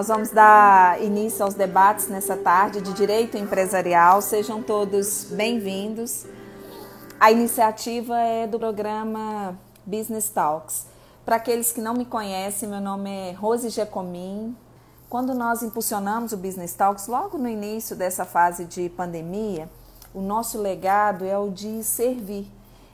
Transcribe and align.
nós 0.00 0.08
vamos 0.08 0.30
dar 0.30 0.98
início 1.02 1.44
aos 1.44 1.52
debates 1.52 2.08
nessa 2.08 2.34
tarde 2.34 2.80
de 2.80 2.94
direito 2.94 3.36
empresarial. 3.36 4.22
Sejam 4.22 4.62
todos 4.62 5.26
bem-vindos. 5.30 6.24
A 7.20 7.30
iniciativa 7.30 8.18
é 8.18 8.46
do 8.46 8.58
programa 8.58 9.54
Business 9.84 10.30
Talks. 10.30 10.86
Para 11.22 11.36
aqueles 11.36 11.70
que 11.70 11.82
não 11.82 11.92
me 11.92 12.06
conhecem, 12.06 12.66
meu 12.66 12.80
nome 12.80 13.10
é 13.10 13.32
Rose 13.32 13.68
Giacomin. 13.68 14.56
Quando 15.06 15.34
nós 15.34 15.62
impulsionamos 15.62 16.32
o 16.32 16.36
Business 16.38 16.72
Talks, 16.72 17.06
logo 17.06 17.36
no 17.36 17.46
início 17.46 17.94
dessa 17.94 18.24
fase 18.24 18.64
de 18.64 18.88
pandemia, 18.88 19.68
o 20.14 20.22
nosso 20.22 20.58
legado 20.58 21.26
é 21.26 21.38
o 21.38 21.50
de 21.50 21.84
servir 21.84 22.50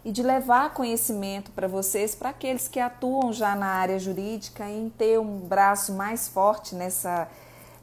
e 0.06 0.12
de 0.12 0.22
levar 0.22 0.72
conhecimento 0.72 1.50
para 1.50 1.66
vocês, 1.66 2.14
para 2.14 2.28
aqueles 2.28 2.68
que 2.68 2.78
atuam 2.78 3.32
já 3.32 3.56
na 3.56 3.66
área 3.66 3.98
jurídica, 3.98 4.64
em 4.64 4.88
ter 4.88 5.18
um 5.18 5.40
braço 5.40 5.92
mais 5.92 6.28
forte 6.28 6.76
nessa, 6.76 7.26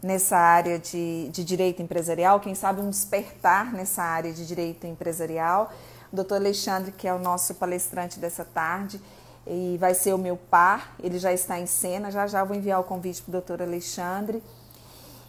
nessa 0.02 0.38
área 0.38 0.80
de, 0.80 1.28
de 1.28 1.44
direito 1.44 1.82
empresarial, 1.82 2.40
quem 2.40 2.56
sabe 2.56 2.80
um 2.80 2.90
despertar 2.90 3.74
nessa 3.74 4.04
área 4.04 4.32
de 4.32 4.48
direito 4.48 4.88
empresarial. 4.88 5.74
O 6.14 6.16
doutor 6.16 6.36
Alexandre, 6.36 6.94
que 6.94 7.10
é 7.10 7.14
o 7.14 7.20
nosso 7.20 7.56
palestrante 7.56 8.18
dessa 8.22 8.46
tarde, 8.46 9.02
e 9.46 9.76
vai 9.78 9.94
ser 9.94 10.14
o 10.14 10.18
meu 10.18 10.38
par, 10.38 10.96
ele 11.04 11.20
já 11.20 11.34
está 11.34 11.60
em 11.60 11.66
cena, 11.66 12.10
já 12.10 12.26
já 12.26 12.42
vou 12.46 12.56
enviar 12.56 12.80
o 12.80 12.86
convite 12.86 13.22
para 13.22 13.32
o 13.32 13.34
doutor 13.34 13.62
Alexandre. 13.62 14.42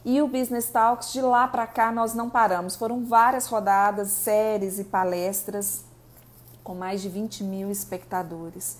E 0.05 0.23
o 0.23 0.29
Business 0.29 0.71
Talks, 0.71 1.13
de 1.13 1.21
lá 1.21 1.49
para 1.49 1.67
cá, 1.67 1.91
nós 1.91 2.15
não 2.15 2.31
paramos. 2.31 2.77
Foram 2.77 3.05
várias 3.05 3.49
rodadas, 3.49 4.13
séries 4.13 4.79
e 4.79 4.85
palestras 4.85 5.93
com 6.65 6.75
mais 6.75 7.03
de 7.03 7.09
20 7.09 7.45
mil 7.45 7.71
espectadores. 7.71 8.79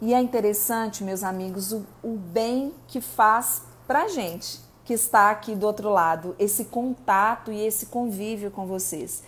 E 0.00 0.14
é 0.14 0.20
interessante, 0.20 1.04
meus 1.04 1.22
amigos, 1.22 1.72
o, 1.72 1.84
o 2.02 2.16
bem 2.16 2.72
que 2.88 3.00
faz 3.00 3.62
para 3.86 4.04
a 4.04 4.08
gente 4.08 4.60
que 4.84 4.94
está 4.94 5.30
aqui 5.30 5.54
do 5.54 5.66
outro 5.66 5.90
lado, 5.90 6.34
esse 6.38 6.64
contato 6.64 7.52
e 7.52 7.60
esse 7.60 7.86
convívio 7.86 8.50
com 8.50 8.66
vocês. 8.66 9.22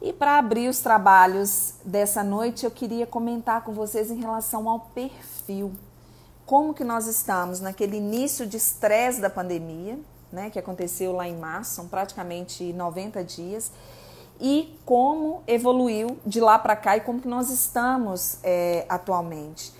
E 0.00 0.10
para 0.10 0.38
abrir 0.38 0.68
os 0.68 0.78
trabalhos 0.78 1.74
dessa 1.84 2.24
noite, 2.24 2.64
eu 2.64 2.70
queria 2.70 3.06
comentar 3.06 3.62
com 3.62 3.72
vocês 3.72 4.10
em 4.10 4.18
relação 4.18 4.66
ao 4.66 4.80
perfil. 4.80 5.72
Como 6.46 6.72
que 6.72 6.82
nós 6.82 7.06
estamos 7.06 7.60
naquele 7.60 7.98
início 7.98 8.46
de 8.46 8.56
estresse 8.56 9.20
da 9.20 9.28
pandemia, 9.28 9.98
né, 10.32 10.48
que 10.48 10.58
aconteceu 10.58 11.12
lá 11.12 11.28
em 11.28 11.36
março, 11.36 11.74
são 11.74 11.86
praticamente 11.86 12.72
90 12.72 13.22
dias, 13.22 13.70
e 14.40 14.78
como 14.86 15.42
evoluiu 15.46 16.18
de 16.24 16.40
lá 16.40 16.58
para 16.58 16.74
cá 16.74 16.96
e 16.96 17.00
como 17.00 17.20
que 17.20 17.28
nós 17.28 17.50
estamos 17.50 18.38
é, 18.42 18.86
atualmente. 18.88 19.72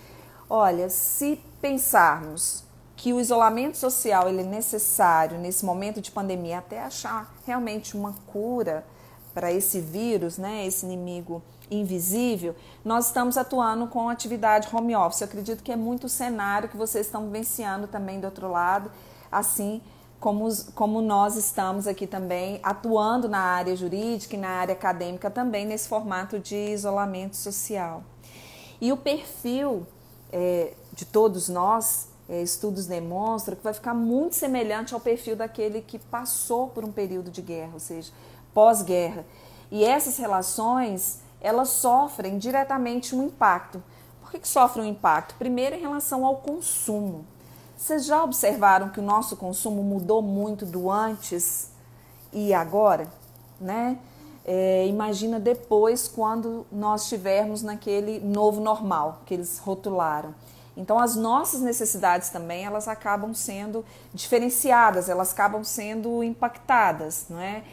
Olha, 0.49 0.89
se 0.89 1.41
pensarmos 1.59 2.63
que 2.95 3.11
o 3.11 3.19
isolamento 3.19 3.77
social 3.77 4.29
ele 4.29 4.41
é 4.41 4.45
necessário 4.45 5.39
nesse 5.39 5.65
momento 5.65 5.99
de 5.99 6.11
pandemia 6.11 6.59
até 6.59 6.81
achar 6.83 7.33
realmente 7.47 7.97
uma 7.97 8.13
cura 8.27 8.85
para 9.33 9.51
esse 9.51 9.79
vírus, 9.79 10.37
né, 10.37 10.65
esse 10.67 10.85
inimigo 10.85 11.41
invisível, 11.71 12.53
nós 12.83 13.07
estamos 13.07 13.37
atuando 13.37 13.87
com 13.87 14.09
atividade 14.09 14.67
home 14.71 14.95
office. 14.95 15.21
Eu 15.21 15.25
acredito 15.25 15.63
que 15.63 15.71
é 15.71 15.75
muito 15.75 16.03
o 16.03 16.09
cenário 16.09 16.69
que 16.69 16.77
vocês 16.77 17.07
estão 17.07 17.25
vivenciando 17.25 17.87
também 17.87 18.19
do 18.19 18.25
outro 18.25 18.51
lado, 18.51 18.91
assim 19.31 19.81
como, 20.21 20.47
como 20.75 21.01
nós 21.01 21.35
estamos 21.35 21.87
aqui 21.87 22.05
também 22.05 22.59
atuando 22.61 23.27
na 23.27 23.39
área 23.39 23.75
jurídica 23.75 24.35
e 24.35 24.39
na 24.39 24.49
área 24.49 24.73
acadêmica 24.73 25.31
também 25.31 25.65
nesse 25.65 25.89
formato 25.89 26.39
de 26.39 26.55
isolamento 26.55 27.35
social. 27.35 28.03
E 28.79 28.93
o 28.93 28.97
perfil 28.97 29.85
é, 30.31 30.73
de 30.93 31.05
todos 31.05 31.49
nós, 31.49 32.07
é, 32.29 32.39
estudos 32.39 32.85
demonstram 32.85 33.57
que 33.57 33.63
vai 33.63 33.73
ficar 33.73 33.95
muito 33.95 34.35
semelhante 34.35 34.93
ao 34.93 34.99
perfil 34.99 35.35
daquele 35.35 35.81
que 35.81 35.97
passou 35.97 36.67
por 36.67 36.85
um 36.85 36.91
período 36.91 37.31
de 37.31 37.41
guerra, 37.41 37.71
ou 37.73 37.79
seja, 37.79 38.13
pós-guerra. 38.53 39.25
E 39.71 39.83
essas 39.83 40.17
relações, 40.17 41.19
elas 41.41 41.69
sofrem 41.69 42.37
diretamente 42.37 43.15
um 43.15 43.23
impacto. 43.23 43.83
Por 44.21 44.29
que, 44.29 44.39
que 44.39 44.47
um 44.79 44.85
impacto? 44.85 45.33
Primeiro, 45.39 45.75
em 45.75 45.81
relação 45.81 46.23
ao 46.27 46.37
consumo. 46.37 47.25
Vocês 47.81 48.05
já 48.05 48.23
observaram 48.23 48.89
que 48.89 48.99
o 48.99 49.03
nosso 49.03 49.35
consumo 49.35 49.81
mudou 49.81 50.21
muito 50.21 50.67
do 50.67 50.91
antes 50.91 51.71
e 52.31 52.53
agora? 52.53 53.07
Né? 53.59 53.97
É, 54.45 54.85
imagina 54.85 55.39
depois 55.39 56.07
quando 56.07 56.63
nós 56.71 57.01
estivermos 57.01 57.63
naquele 57.63 58.19
novo 58.19 58.61
normal 58.61 59.23
que 59.25 59.33
eles 59.33 59.57
rotularam. 59.57 60.35
Então 60.77 60.99
as 60.99 61.15
nossas 61.15 61.61
necessidades 61.61 62.29
também 62.29 62.65
elas 62.65 62.87
acabam 62.87 63.33
sendo 63.33 63.83
diferenciadas, 64.13 65.09
elas 65.09 65.33
acabam 65.33 65.63
sendo 65.63 66.23
impactadas, 66.23 67.25
não 67.31 67.39
é? 67.39 67.63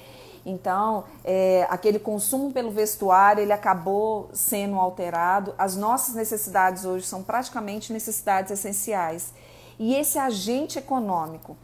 Então 0.45 1.05
é, 1.23 1.67
aquele 1.69 1.99
consumo 1.99 2.51
pelo 2.51 2.71
vestuário 2.71 3.43
ele 3.43 3.53
acabou 3.53 4.31
sendo 4.33 4.77
alterado. 4.77 5.55
As 5.59 5.77
nossas 5.77 6.15
necessidades 6.15 6.87
hoje 6.87 7.05
são 7.05 7.23
praticamente 7.23 7.93
necessidades 7.93 8.51
essenciais. 8.51 9.35
E 9.79 9.95
esse 9.95 10.19
agente 10.19 10.79
econômico, 10.79 11.57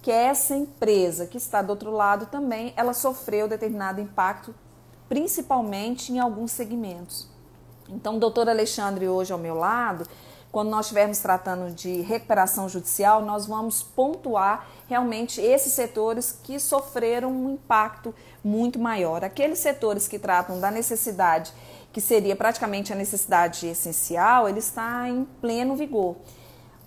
que 0.00 0.10
é 0.10 0.26
essa 0.26 0.54
empresa 0.54 1.26
que 1.26 1.36
está 1.36 1.60
do 1.60 1.70
outro 1.70 1.90
lado 1.90 2.26
também, 2.26 2.72
ela 2.76 2.94
sofreu 2.94 3.48
determinado 3.48 4.00
impacto, 4.00 4.54
principalmente 5.08 6.12
em 6.12 6.20
alguns 6.20 6.52
segmentos. 6.52 7.28
Então, 7.88 8.16
o 8.16 8.20
doutor 8.20 8.48
Alexandre 8.48 9.08
hoje 9.08 9.32
ao 9.32 9.38
meu 9.38 9.54
lado, 9.54 10.06
quando 10.52 10.70
nós 10.70 10.86
estivermos 10.86 11.18
tratando 11.18 11.74
de 11.74 12.02
recuperação 12.02 12.68
judicial, 12.68 13.20
nós 13.22 13.46
vamos 13.46 13.82
pontuar 13.82 14.66
realmente 14.88 15.40
esses 15.40 15.72
setores 15.72 16.38
que 16.40 16.60
sofreram 16.60 17.30
um 17.30 17.50
impacto 17.50 18.14
muito 18.44 18.78
maior. 18.78 19.24
Aqueles 19.24 19.58
setores 19.58 20.06
que 20.06 20.18
tratam 20.20 20.60
da 20.60 20.70
necessidade, 20.70 21.52
que 21.92 22.00
seria 22.00 22.36
praticamente 22.36 22.92
a 22.92 22.96
necessidade 22.96 23.66
essencial, 23.66 24.48
ele 24.48 24.60
está 24.60 25.08
em 25.08 25.24
pleno 25.40 25.74
vigor 25.74 26.16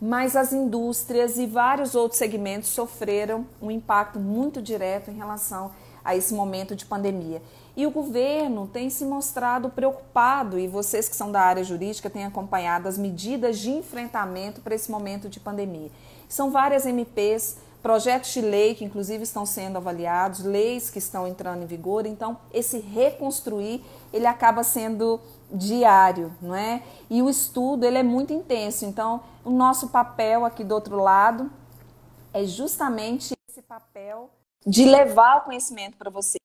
mas 0.02 0.36
as 0.36 0.54
indústrias 0.54 1.38
e 1.38 1.46
vários 1.46 1.96
outros 1.96 2.18
segmentos 2.18 2.70
sofreram 2.70 3.46
um 3.62 3.70
impacto 3.70 4.20
muito 4.20 4.62
direto 4.62 5.12
em 5.12 5.16
relação 5.16 5.72
a 6.04 6.16
esse 6.16 6.34
momento 6.34 6.76
de 6.76 6.86
pandemia. 6.86 7.42
E 7.76 7.86
o 7.86 7.92
governo 7.92 8.68
tem 8.68 8.90
se 8.90 9.06
mostrado 9.06 9.70
preocupado, 9.70 10.58
e 10.58 10.68
vocês 10.68 11.08
que 11.08 11.16
são 11.16 11.32
da 11.32 11.42
área 11.42 11.64
jurídica 11.64 12.10
têm 12.10 12.26
acompanhado 12.26 12.88
as 12.88 12.98
medidas 12.98 13.60
de 13.60 13.70
enfrentamento 13.70 14.62
para 14.62 14.76
esse 14.76 14.90
momento 14.90 15.30
de 15.30 15.40
pandemia. 15.40 15.92
São 16.28 16.52
várias 16.52 16.86
MPs, 16.86 17.58
projetos 17.82 18.32
de 18.34 18.42
lei 18.42 18.76
que 18.76 18.84
inclusive 18.84 19.24
estão 19.24 19.46
sendo 19.46 19.78
avaliados, 19.78 20.44
leis 20.44 20.90
que 20.90 21.00
estão 21.00 21.28
entrando 21.28 21.64
em 21.64 21.66
vigor, 21.66 22.06
então 22.06 22.38
esse 22.54 22.80
reconstruir, 22.80 23.84
ele 24.12 24.26
acaba 24.26 24.64
sendo 24.64 25.20
diário, 25.52 26.36
não 26.42 26.56
é? 26.56 26.84
E 27.10 27.22
o 27.22 27.30
estudo 27.30 27.86
ele 27.86 27.98
é 27.98 28.04
muito 28.04 28.34
intenso. 28.34 28.86
Então, 28.86 29.24
o 29.44 29.50
nosso 29.50 29.90
papel 29.90 30.46
aqui 30.46 30.64
do 30.64 30.76
outro 30.76 30.98
lado 30.98 31.52
é 32.34 32.44
justamente 32.46 33.34
esse 33.50 33.62
papel 33.62 34.30
de 34.66 34.86
levar 34.86 35.38
o 35.38 35.42
conhecimento 35.42 35.98
para 35.98 36.10
você, 36.10 36.38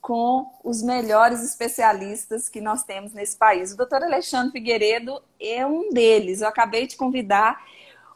com 0.00 0.52
os 0.64 0.82
melhores 0.82 1.42
especialistas 1.42 2.48
que 2.48 2.60
nós 2.60 2.82
temos 2.82 3.12
nesse 3.12 3.36
país. 3.36 3.72
O 3.72 3.76
doutor 3.76 4.02
Alexandre 4.02 4.52
Figueiredo 4.52 5.22
é 5.40 5.66
um 5.66 5.90
deles. 5.90 6.40
Eu 6.40 6.48
acabei 6.48 6.86
de 6.86 6.96
convidar 6.96 7.64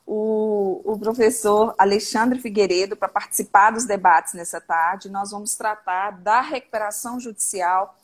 o, 0.06 0.80
o 0.84 0.98
professor 0.98 1.74
Alexandre 1.76 2.40
Figueiredo 2.40 2.96
para 2.96 3.08
participar 3.08 3.70
dos 3.70 3.84
debates 3.84 4.34
nessa 4.34 4.60
tarde. 4.60 5.08
Nós 5.08 5.30
vamos 5.30 5.54
tratar 5.56 6.12
da 6.12 6.40
recuperação 6.40 7.18
judicial 7.20 7.96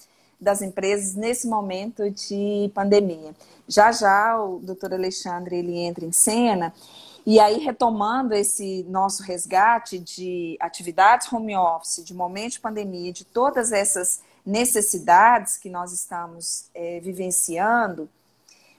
das 0.42 0.60
empresas 0.60 1.14
nesse 1.14 1.46
momento 1.46 2.10
de 2.10 2.70
pandemia. 2.74 3.32
Já 3.68 3.92
já 3.92 4.36
o 4.42 4.58
doutor 4.58 4.92
Alexandre 4.92 5.56
ele 5.56 5.78
entra 5.78 6.04
em 6.04 6.10
cena 6.10 6.74
e 7.24 7.38
aí 7.38 7.58
retomando 7.58 8.34
esse 8.34 8.84
nosso 8.88 9.22
resgate 9.22 10.00
de 10.00 10.56
atividades 10.60 11.32
home 11.32 11.56
office, 11.56 12.04
de 12.04 12.12
momento 12.12 12.54
de 12.54 12.60
pandemia, 12.60 13.12
de 13.12 13.24
todas 13.24 13.70
essas 13.70 14.20
necessidades 14.44 15.56
que 15.56 15.70
nós 15.70 15.92
estamos 15.92 16.66
é, 16.74 16.98
vivenciando, 16.98 18.08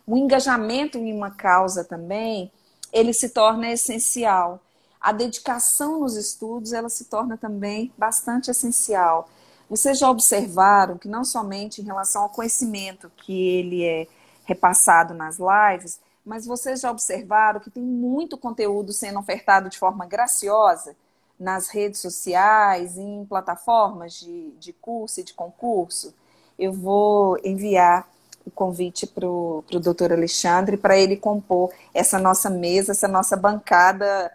o 0.05 0.17
engajamento 0.17 0.97
em 0.97 1.15
uma 1.15 1.31
causa 1.31 1.85
também 1.85 2.51
ele 2.91 3.13
se 3.13 3.29
torna 3.29 3.71
essencial. 3.71 4.59
A 4.99 5.11
dedicação 5.13 6.01
nos 6.01 6.17
estudos 6.17 6.73
ela 6.73 6.89
se 6.89 7.05
torna 7.05 7.37
também 7.37 7.91
bastante 7.97 8.51
essencial. 8.51 9.29
Vocês 9.69 9.97
já 9.97 10.09
observaram 10.09 10.97
que 10.97 11.07
não 11.07 11.23
somente 11.23 11.81
em 11.81 11.85
relação 11.85 12.23
ao 12.23 12.29
conhecimento 12.29 13.11
que 13.17 13.57
ele 13.57 13.83
é 13.83 14.07
repassado 14.45 15.13
nas 15.13 15.37
lives, 15.39 15.99
mas 16.25 16.45
vocês 16.45 16.81
já 16.81 16.91
observaram 16.91 17.59
que 17.59 17.69
tem 17.69 17.83
muito 17.83 18.37
conteúdo 18.37 18.93
sendo 18.93 19.19
ofertado 19.19 19.69
de 19.69 19.77
forma 19.77 20.05
graciosa 20.05 20.95
nas 21.39 21.67
redes 21.69 21.99
sociais, 21.99 22.97
em 22.97 23.25
plataformas 23.25 24.13
de, 24.13 24.51
de 24.51 24.71
curso 24.73 25.19
e 25.19 25.23
de 25.23 25.33
concurso? 25.33 26.13
Eu 26.57 26.71
vou 26.71 27.37
enviar 27.43 28.07
o 28.45 28.51
convite 28.51 29.07
para 29.07 29.27
o 29.27 29.63
doutor 29.81 30.11
Alexandre 30.11 30.77
para 30.77 30.97
ele 30.97 31.17
compor 31.17 31.71
essa 31.93 32.19
nossa 32.19 32.49
mesa, 32.49 32.91
essa 32.91 33.07
nossa 33.07 33.35
bancada 33.35 34.31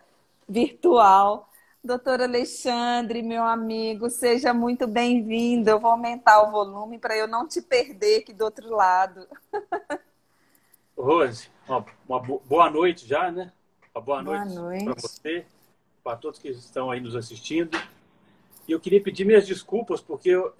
virtual. 0.49 1.48
Doutor 1.83 2.21
Alexandre, 2.21 3.23
meu 3.23 3.45
amigo, 3.45 4.11
seja 4.11 4.53
muito 4.53 4.87
bem-vindo. 4.87 5.71
Eu 5.71 5.79
vou 5.79 5.93
aumentar 5.93 6.43
o 6.43 6.51
volume 6.51 6.99
para 6.99 7.17
eu 7.17 7.29
não 7.29 7.47
te 7.47 7.63
perder 7.63 8.21
aqui 8.21 8.33
do 8.33 8.45
outro 8.45 8.69
lado. 8.69 9.27
Rose, 10.97 11.49
uma, 11.69 11.87
uma 12.09 12.21
boa 12.21 12.69
noite 12.69 13.07
já, 13.07 13.31
né? 13.31 13.53
Uma 13.95 14.03
boa, 14.03 14.23
boa 14.23 14.45
noite, 14.45 14.85
para 14.85 14.95
você, 14.95 15.47
para 16.03 16.17
todos 16.17 16.41
que 16.41 16.49
estão 16.49 16.91
aí 16.91 17.01
nos 17.01 17.15
assistindo. 17.15 17.81
E 18.67 18.73
eu 18.73 18.81
queria 18.81 19.01
pedir 19.01 19.25
minhas 19.25 19.47
desculpas, 19.47 20.01
porque 20.01 20.31
eu, 20.31 20.53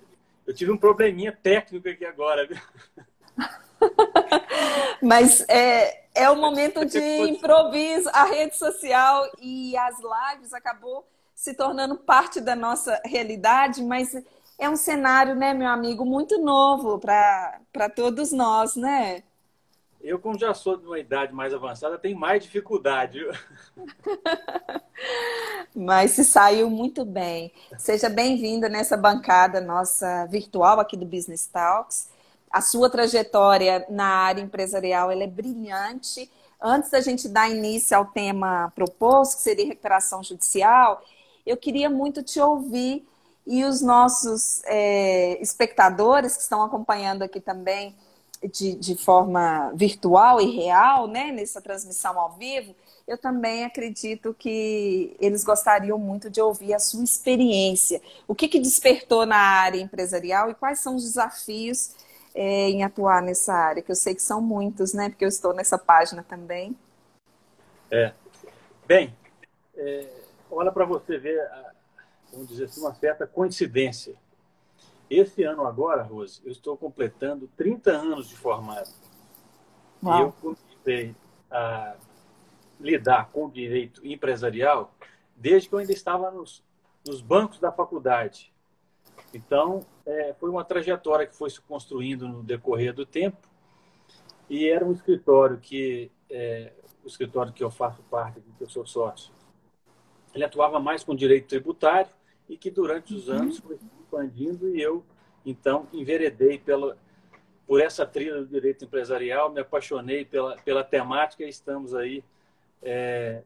eu 0.47 0.55
tive 0.55 0.71
um 0.71 0.79
probleminha 0.79 1.33
técnico 1.33 1.89
aqui 1.89 2.05
agora. 2.05 2.49
Mas 5.03 5.45
é, 5.49 6.05
é 6.19 6.31
o 6.31 6.37
momento 6.37 6.85
de 6.85 6.99
improviso. 7.29 8.09
A 8.13 8.25
rede 8.25 8.57
social 8.57 9.25
e 9.41 9.77
as 9.77 9.97
lives 9.99 10.53
acabou 10.53 11.07
se 11.35 11.55
tornando 11.55 11.97
parte 11.97 12.41
da 12.41 12.57
nossa 12.57 13.01
realidade, 13.05 13.83
mas 13.83 14.13
é 14.59 14.69
um 14.69 14.77
cenário, 14.77 15.37
né, 15.37 15.55
meu 15.55 15.69
amigo, 15.69 16.05
muito 16.05 16.37
novo 16.39 16.99
para 16.99 17.89
todos 17.95 18.33
nós, 18.33 18.75
né? 18.75 19.23
Eu, 20.01 20.19
como 20.19 20.39
já 20.39 20.55
sou 20.55 20.77
de 20.77 20.87
uma 20.87 20.99
idade 20.99 21.33
mais 21.33 21.53
avançada, 21.53 21.99
tenho 21.99 22.19
mais 22.19 22.43
dificuldade. 22.43 23.21
Mas 25.75 26.13
se 26.13 26.25
saiu 26.25 26.71
muito 26.71 27.05
bem. 27.05 27.53
Seja 27.77 28.09
bem-vinda 28.09 28.69
nessa 28.69 28.97
bancada 28.97 29.61
nossa 29.61 30.27
virtual 30.27 30.79
aqui 30.79 30.97
do 30.97 31.05
Business 31.05 31.47
Talks. 31.47 32.09
A 32.51 32.61
sua 32.61 32.89
trajetória 32.89 33.87
na 33.89 34.07
área 34.07 34.41
empresarial 34.41 35.11
ela 35.11 35.25
é 35.25 35.27
brilhante. 35.27 36.31
Antes 36.61 36.91
da 36.91 37.01
gente 37.01 37.29
dar 37.29 37.49
início 37.49 37.97
ao 37.97 38.07
tema 38.07 38.73
proposto, 38.75 39.37
que 39.37 39.43
seria 39.43 39.67
recuperação 39.67 40.23
judicial, 40.23 41.03
eu 41.47 41.57
queria 41.57 41.89
muito 41.89 42.23
te 42.23 42.41
ouvir 42.41 43.07
e 43.47 43.65
os 43.65 43.81
nossos 43.81 44.63
é, 44.65 45.41
espectadores 45.41 46.37
que 46.37 46.43
estão 46.43 46.63
acompanhando 46.63 47.23
aqui 47.23 47.41
também 47.41 47.95
de, 48.53 48.75
de 48.75 48.95
forma 48.95 49.73
virtual 49.75 50.41
e 50.41 50.55
real, 50.55 51.09
né, 51.09 51.33
nessa 51.33 51.61
transmissão 51.61 52.19
ao 52.19 52.33
vivo, 52.33 52.75
eu 53.07 53.17
também 53.17 53.65
acredito 53.65 54.35
que 54.39 55.17
eles 55.19 55.43
gostariam 55.43 55.99
muito 55.99 56.31
de 56.31 56.41
ouvir 56.41 56.75
a 56.75 56.79
sua 56.79 57.03
experiência. 57.03 58.01
O 58.29 58.35
que, 58.35 58.47
que 58.47 58.61
despertou 58.61 59.25
na 59.25 59.39
área 59.39 59.81
empresarial 59.81 60.51
e 60.51 60.55
quais 60.55 60.81
são 60.81 60.95
os 60.95 61.05
desafios 61.05 61.93
é, 62.41 62.71
em 62.71 62.85
atuar 62.85 63.21
nessa 63.21 63.53
área? 63.53 63.83
Que 63.83 63.91
eu 63.91 63.97
sei 63.97 64.15
que 64.15 64.23
são 64.23 64.41
muitos, 64.41 64.95
né? 64.95 65.09
Porque 65.09 65.25
eu 65.25 65.29
estou 65.29 65.53
nessa 65.53 65.77
página 65.77 66.23
também. 66.23 66.79
É. 67.91 68.13
Bem, 68.87 69.13
é, 69.77 70.09
olha 70.49 70.71
para 70.71 70.85
você 70.85 71.19
ver, 71.19 71.45
vamos 72.33 72.49
dizer 72.49 72.67
assim, 72.67 72.81
uma 72.81 72.95
certa 72.95 73.27
coincidência. 73.27 74.15
Esse 75.11 75.43
ano 75.43 75.67
agora, 75.67 76.03
Rose, 76.03 76.41
eu 76.45 76.53
estou 76.53 76.77
completando 76.77 77.49
30 77.57 77.91
anos 77.91 78.29
de 78.29 78.37
formado. 78.37 78.89
Uau. 80.01 80.19
E 80.19 80.23
eu 80.23 80.33
comecei 80.41 81.17
a 81.51 81.97
lidar 82.79 83.31
com 83.33 83.47
o 83.47 83.51
direito 83.51 84.07
empresarial 84.07 84.95
desde 85.35 85.69
que 85.69 85.75
eu 85.75 85.81
ainda 85.81 85.93
estava 85.93 86.31
nos, 86.31 86.63
nos 87.05 87.21
bancos 87.21 87.59
da 87.59 87.73
faculdade. 87.73 88.53
Então, 89.33 89.81
é, 90.07 90.35
foi 90.35 90.51
uma 90.51 90.65
trajetória 90.65 91.27
que 91.27 91.37
foi 91.37 91.51
se 91.51 91.61
construindo 91.61 92.29
no 92.29 92.43
decorrer 92.43 92.93
do 92.93 93.05
tempo 93.05 93.39
e 94.49 94.69
era 94.69 94.85
um 94.85 94.93
escritório 94.93 95.59
que, 95.59 96.11
é, 96.31 96.73
o 97.05 97.09
escritório 97.09 97.53
que 97.53 97.63
eu 97.63 97.71
faço 97.71 98.03
parte, 98.05 98.41
que 98.57 98.65
eu 98.65 98.69
sou 98.69 98.87
sócio, 98.87 99.33
ele 100.35 100.45
atuava 100.45 100.81
mais 100.81 101.05
com 101.05 101.15
direito 101.15 101.49
tributário 101.49 102.11
e 102.49 102.57
que 102.57 102.71
durante 102.71 103.15
os 103.15 103.29
anos 103.29 103.59
foi 103.59 103.79
expandindo 104.01 104.69
e 104.75 104.81
eu, 104.81 105.05
então, 105.45 105.87
enveredei 105.93 106.59
pela, 106.59 106.97
por 107.67 107.81
essa 107.81 108.07
trilha 108.07 108.41
do 108.41 108.47
direito 108.47 108.85
empresarial, 108.85 109.53
me 109.53 109.61
apaixonei 109.61 110.25
pela, 110.25 110.57
pela 110.57 110.83
temática 110.83 111.45
e 111.45 111.49
estamos 111.49 111.95
aí 111.95 112.25
é, 112.83 113.43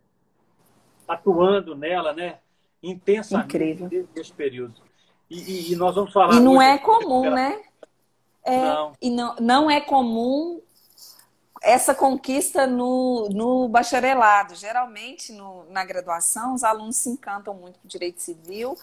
atuando 1.07 1.75
nela, 1.75 2.13
né? 2.13 2.39
Intensamente 2.83 3.57
Incrível. 3.57 3.89
desde 3.89 4.21
esse 4.21 4.33
período. 4.33 4.81
E, 5.33 5.39
e, 5.41 5.73
e, 5.73 5.77
nós 5.77 5.95
vamos 5.95 6.13
falar. 6.13 6.35
E 6.35 6.41
não 6.41 6.61
é 6.61 6.77
comum, 6.77 7.31
né? 7.31 7.59
É, 8.45 8.59
não. 8.59 8.93
E 9.01 9.11
não, 9.11 9.37
não 9.41 9.71
é 9.71 9.81
comum 9.81 10.61
essa 11.63 11.95
conquista 11.95 12.67
no, 12.67 13.31
no 13.31 13.67
bacharelado. 13.69 14.55
Geralmente, 14.55 15.33
no, 15.33 15.65
na 15.71 15.85
graduação, 15.87 16.55
os 16.55 16.63
alunos 16.63 16.97
se 16.97 17.09
encantam 17.09 17.55
muito 17.55 17.79
com 17.79 17.87
o 17.87 17.89
direito 17.89 18.21
civil 18.21 18.77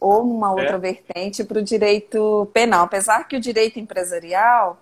ou 0.00 0.24
numa 0.24 0.50
outra 0.50 0.76
é. 0.76 0.78
vertente 0.78 1.44
para 1.44 1.58
o 1.58 1.62
direito 1.62 2.48
penal. 2.54 2.86
Apesar 2.86 3.28
que 3.28 3.36
o 3.36 3.40
direito 3.40 3.78
empresarial, 3.78 4.78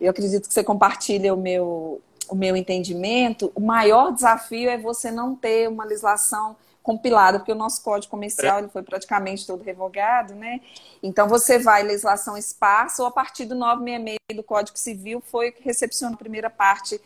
eu 0.00 0.10
acredito 0.10 0.46
que 0.46 0.54
você 0.54 0.62
compartilha 0.62 1.34
o 1.34 1.36
meu, 1.36 2.00
o 2.28 2.34
meu 2.36 2.56
entendimento, 2.56 3.50
o 3.56 3.60
maior 3.60 4.12
desafio 4.12 4.70
é 4.70 4.78
você 4.78 5.10
não 5.10 5.34
ter 5.34 5.68
uma 5.68 5.84
legislação 5.84 6.56
compilada, 6.84 7.38
porque 7.38 7.50
o 7.50 7.56
nosso 7.56 7.82
código 7.82 8.10
comercial 8.10 8.58
ele 8.58 8.68
foi 8.68 8.82
praticamente 8.82 9.46
todo 9.46 9.64
revogado, 9.64 10.34
né? 10.34 10.60
Então 11.02 11.26
você 11.26 11.58
vai 11.58 11.82
legislação 11.82 12.36
esparsa 12.36 13.02
ou 13.02 13.08
a 13.08 13.10
partir 13.10 13.46
do 13.46 13.54
966 13.54 14.36
do 14.36 14.42
Código 14.42 14.78
Civil 14.78 15.20
foi 15.20 15.50
que 15.50 15.64
recepcionou 15.64 16.14
a 16.14 16.18
primeira 16.18 16.50
parte 16.50 17.00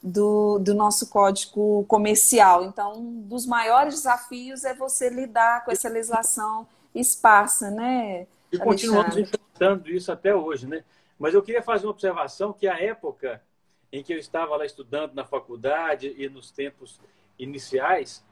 do, 0.00 0.60
do 0.60 0.72
nosso 0.72 1.08
código 1.08 1.84
comercial. 1.88 2.64
Então, 2.64 2.92
um 2.96 3.22
dos 3.22 3.44
maiores 3.44 3.94
desafios 3.94 4.62
é 4.64 4.72
você 4.72 5.10
lidar 5.10 5.64
com 5.64 5.72
essa 5.72 5.88
legislação 5.88 6.68
esparsa, 6.94 7.70
né? 7.70 8.28
E 8.52 8.58
continuamos 8.58 9.16
enfrentando 9.16 9.90
isso 9.90 10.12
até 10.12 10.32
hoje, 10.32 10.68
né? 10.68 10.84
Mas 11.18 11.34
eu 11.34 11.42
queria 11.42 11.62
fazer 11.62 11.86
uma 11.86 11.92
observação 11.92 12.52
que 12.52 12.68
a 12.68 12.80
época 12.80 13.42
em 13.90 14.02
que 14.02 14.12
eu 14.12 14.18
estava 14.18 14.56
lá 14.56 14.64
estudando 14.64 15.14
na 15.14 15.24
faculdade 15.24 16.14
e 16.16 16.28
nos 16.28 16.52
tempos 16.52 17.00
iniciais, 17.36 18.24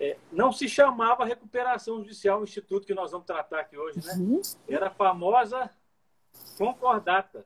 é, 0.00 0.16
não 0.30 0.52
se 0.52 0.68
chamava 0.68 1.24
recuperação 1.24 1.98
judicial 1.98 2.40
o 2.40 2.44
instituto 2.44 2.86
que 2.86 2.94
nós 2.94 3.10
vamos 3.10 3.26
tratar 3.26 3.60
aqui 3.60 3.76
hoje, 3.76 4.00
né? 4.04 4.14
Uhum. 4.14 4.40
Era 4.68 4.88
a 4.88 4.90
famosa 4.90 5.70
concordata. 6.56 7.44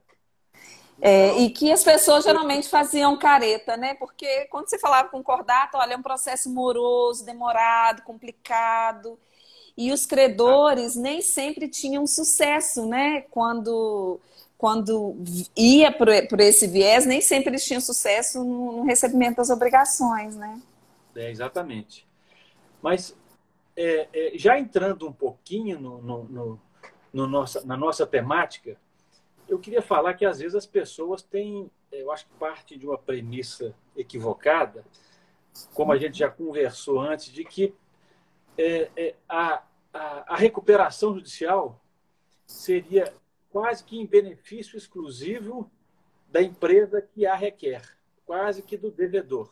É, 1.00 1.28
então, 1.28 1.40
e 1.40 1.50
que 1.50 1.72
as 1.72 1.82
pessoas 1.82 2.24
geralmente 2.24 2.68
faziam 2.68 3.16
careta, 3.18 3.76
né? 3.76 3.94
Porque 3.94 4.46
quando 4.46 4.68
você 4.68 4.78
falava 4.78 5.08
concordata, 5.08 5.78
olha, 5.78 5.94
é 5.94 5.96
um 5.96 6.02
processo 6.02 6.50
moroso, 6.50 7.24
demorado, 7.24 8.02
complicado. 8.02 9.18
E 9.76 9.90
os 9.90 10.04
credores 10.04 10.94
nem 10.94 11.22
sempre 11.22 11.68
tinham 11.68 12.06
sucesso, 12.06 12.86
né? 12.86 13.22
Quando 13.30 14.20
quando 14.58 15.16
ia 15.56 15.90
por, 15.90 16.06
por 16.28 16.38
esse 16.38 16.68
viés, 16.68 17.04
nem 17.04 17.20
sempre 17.20 17.50
eles 17.50 17.64
tinham 17.64 17.80
sucesso 17.80 18.44
no, 18.44 18.76
no 18.76 18.82
recebimento 18.84 19.38
das 19.38 19.50
obrigações, 19.50 20.36
né? 20.36 20.62
É, 21.16 21.32
exatamente. 21.32 22.06
Mas 22.82 23.16
é, 23.76 24.08
é, 24.12 24.38
já 24.38 24.58
entrando 24.58 25.08
um 25.08 25.12
pouquinho 25.12 25.80
no, 25.80 26.02
no, 26.02 26.24
no, 26.24 26.60
no, 27.12 27.26
nossa, 27.26 27.64
na 27.64 27.76
nossa 27.76 28.06
temática, 28.06 28.76
eu 29.48 29.58
queria 29.58 29.82
falar 29.82 30.14
que 30.14 30.24
às 30.24 30.38
vezes 30.38 30.54
as 30.54 30.66
pessoas 30.66 31.22
têm, 31.22 31.70
eu 31.90 32.10
acho 32.10 32.26
que 32.26 32.32
parte 32.34 32.76
de 32.76 32.86
uma 32.86 32.98
premissa 32.98 33.74
equivocada, 33.96 34.84
como 35.74 35.92
a 35.92 35.98
gente 35.98 36.18
já 36.18 36.30
conversou 36.30 37.00
antes, 37.00 37.26
de 37.32 37.44
que 37.44 37.74
é, 38.58 38.90
é 38.96 39.14
a, 39.28 39.62
a, 39.92 40.34
a 40.34 40.36
recuperação 40.36 41.14
judicial 41.14 41.80
seria 42.46 43.12
quase 43.50 43.84
que 43.84 43.98
em 43.98 44.06
benefício 44.06 44.76
exclusivo 44.76 45.70
da 46.28 46.42
empresa 46.42 47.02
que 47.02 47.26
a 47.26 47.34
requer, 47.34 47.82
quase 48.24 48.62
que 48.62 48.76
do 48.76 48.90
devedor. 48.90 49.50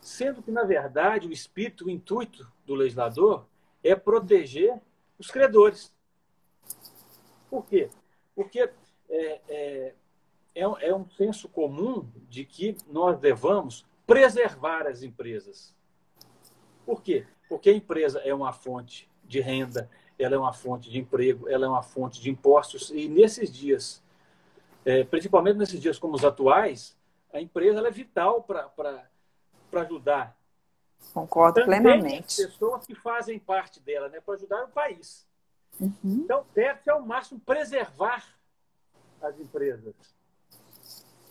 Sendo 0.00 0.42
que, 0.42 0.50
na 0.50 0.64
verdade, 0.64 1.28
o 1.28 1.32
espírito, 1.32 1.86
o 1.86 1.90
intuito 1.90 2.50
do 2.68 2.74
legislador 2.74 3.46
é 3.82 3.96
proteger 3.96 4.78
os 5.18 5.30
credores. 5.30 5.92
Por 7.50 7.64
quê? 7.64 7.88
Porque 8.34 8.60
é, 8.60 8.70
é, 9.48 9.94
é, 10.54 10.62
é 10.62 10.94
um 10.94 11.08
senso 11.08 11.48
comum 11.48 12.06
de 12.28 12.44
que 12.44 12.76
nós 12.86 13.18
devamos 13.18 13.86
preservar 14.06 14.86
as 14.86 15.02
empresas. 15.02 15.74
Por 16.84 17.02
quê? 17.02 17.26
Porque 17.48 17.70
a 17.70 17.74
empresa 17.74 18.20
é 18.20 18.34
uma 18.34 18.52
fonte 18.52 19.10
de 19.24 19.40
renda, 19.40 19.90
ela 20.18 20.34
é 20.34 20.38
uma 20.38 20.52
fonte 20.52 20.90
de 20.90 20.98
emprego, 20.98 21.48
ela 21.48 21.64
é 21.64 21.68
uma 21.68 21.82
fonte 21.82 22.20
de 22.20 22.30
impostos. 22.30 22.90
E 22.90 23.08
nesses 23.08 23.50
dias, 23.50 24.02
é, 24.84 25.04
principalmente 25.04 25.56
nesses 25.56 25.80
dias 25.80 25.98
como 25.98 26.14
os 26.14 26.24
atuais, 26.24 26.96
a 27.32 27.40
empresa 27.40 27.86
é 27.86 27.90
vital 27.90 28.42
para 28.42 29.08
ajudar. 29.72 30.37
Concordo 31.12 31.60
Também 31.60 31.82
plenamente. 31.82 32.42
As 32.42 32.50
pessoas 32.50 32.86
que 32.86 32.94
fazem 32.94 33.38
parte 33.38 33.80
dela, 33.80 34.08
né, 34.08 34.20
para 34.20 34.34
ajudar 34.34 34.64
o 34.64 34.68
país. 34.68 35.26
Uhum. 35.80 35.92
Então, 36.04 36.44
deve-se 36.54 36.90
ao 36.90 37.00
máximo 37.00 37.40
preservar 37.40 38.24
as 39.22 39.38
empresas. 39.38 39.94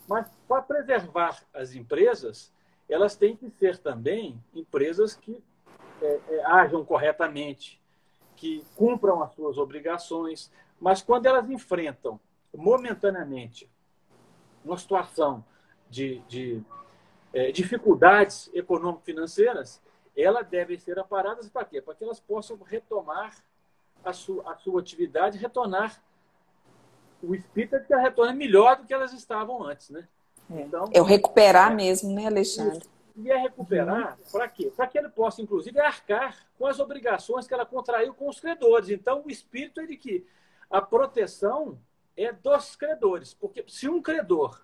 Mas, 0.06 0.26
para 0.48 0.62
preservar 0.62 1.42
as 1.52 1.74
empresas, 1.74 2.52
elas 2.88 3.14
têm 3.14 3.36
que 3.36 3.50
ser 3.50 3.78
também 3.78 4.42
empresas 4.54 5.14
que 5.14 5.42
é, 6.00 6.20
é, 6.28 6.44
ajam 6.46 6.84
corretamente, 6.84 7.80
que 8.36 8.64
cumpram 8.76 9.22
as 9.22 9.34
suas 9.34 9.58
obrigações, 9.58 10.50
mas 10.80 11.02
quando 11.02 11.26
elas 11.26 11.50
enfrentam 11.50 12.18
momentaneamente 12.56 13.70
uma 14.64 14.78
situação 14.78 15.44
de, 15.90 16.20
de 16.28 16.62
é, 17.32 17.52
dificuldades 17.52 18.50
econômico-financeiras, 18.54 19.80
elas 20.16 20.46
devem 20.48 20.78
ser 20.78 20.98
aparadas 20.98 21.48
para 21.48 21.64
quê? 21.64 21.80
Para 21.80 21.94
que 21.94 22.04
elas 22.04 22.20
possam 22.20 22.58
retomar 22.64 23.36
a 24.04 24.12
sua, 24.12 24.52
a 24.52 24.56
sua 24.56 24.80
atividade, 24.80 25.38
retornar 25.38 26.02
o 27.22 27.34
espírito 27.34 27.76
é 27.76 27.80
que 27.80 27.94
retorna 27.94 28.32
melhor 28.32 28.76
do 28.76 28.84
que 28.84 28.94
elas 28.94 29.12
estavam 29.12 29.62
antes, 29.64 29.90
né? 29.90 30.06
É. 30.50 30.60
Então, 30.62 30.84
é 30.92 31.00
o 31.00 31.04
recuperar 31.04 31.72
é, 31.72 31.74
mesmo, 31.74 32.14
né, 32.14 32.26
Alexandre? 32.26 32.82
E 33.16 33.30
é 33.30 33.36
recuperar 33.36 34.16
uhum. 34.16 34.30
para 34.30 34.48
quê? 34.48 34.72
Para 34.74 34.86
que 34.86 34.98
ele 34.98 35.08
possa, 35.08 35.42
inclusive, 35.42 35.80
arcar 35.80 36.36
com 36.56 36.66
as 36.66 36.78
obrigações 36.78 37.46
que 37.46 37.54
ela 37.54 37.66
contraiu 37.66 38.14
com 38.14 38.28
os 38.28 38.38
credores. 38.38 38.88
Então, 38.88 39.22
o 39.24 39.30
espírito 39.30 39.80
é 39.80 39.86
de 39.86 39.96
que 39.96 40.24
a 40.70 40.80
proteção 40.80 41.78
é 42.16 42.32
dos 42.32 42.76
credores. 42.76 43.34
Porque 43.34 43.64
se 43.66 43.88
um 43.88 44.00
credor 44.00 44.62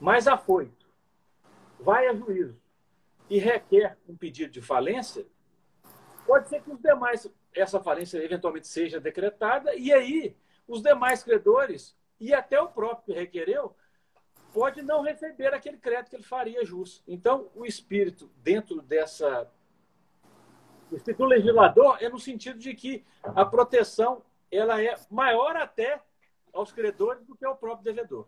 mais 0.00 0.26
afoito 0.26 0.77
vai 1.80 2.06
a 2.08 2.14
juízo 2.14 2.60
e 3.28 3.38
requer 3.38 3.96
um 4.08 4.16
pedido 4.16 4.52
de 4.52 4.60
falência, 4.62 5.26
pode 6.26 6.48
ser 6.48 6.62
que 6.62 6.70
os 6.70 6.80
demais, 6.80 7.30
essa 7.54 7.80
falência 7.80 8.18
eventualmente 8.18 8.66
seja 8.66 9.00
decretada, 9.00 9.74
e 9.74 9.92
aí 9.92 10.36
os 10.66 10.82
demais 10.82 11.22
credores 11.22 11.96
e 12.20 12.34
até 12.34 12.60
o 12.60 12.68
próprio 12.68 13.06
que 13.06 13.20
requereu 13.20 13.74
pode 14.52 14.82
não 14.82 15.02
receber 15.02 15.54
aquele 15.54 15.76
crédito 15.76 16.10
que 16.10 16.16
ele 16.16 16.22
faria 16.22 16.64
jus. 16.64 17.02
Então, 17.06 17.50
o 17.54 17.64
espírito 17.64 18.30
dentro 18.42 18.82
dessa 18.82 19.50
o 20.90 20.96
espírito 20.96 21.18
do 21.18 21.26
legislador 21.26 21.98
é 22.00 22.08
no 22.08 22.18
sentido 22.18 22.58
de 22.58 22.74
que 22.74 23.04
a 23.22 23.44
proteção 23.44 24.22
ela 24.50 24.82
é 24.82 24.96
maior 25.10 25.54
até 25.54 26.00
aos 26.52 26.72
credores 26.72 27.24
do 27.26 27.36
que 27.36 27.44
ao 27.44 27.56
próprio 27.56 27.84
devedor. 27.84 28.26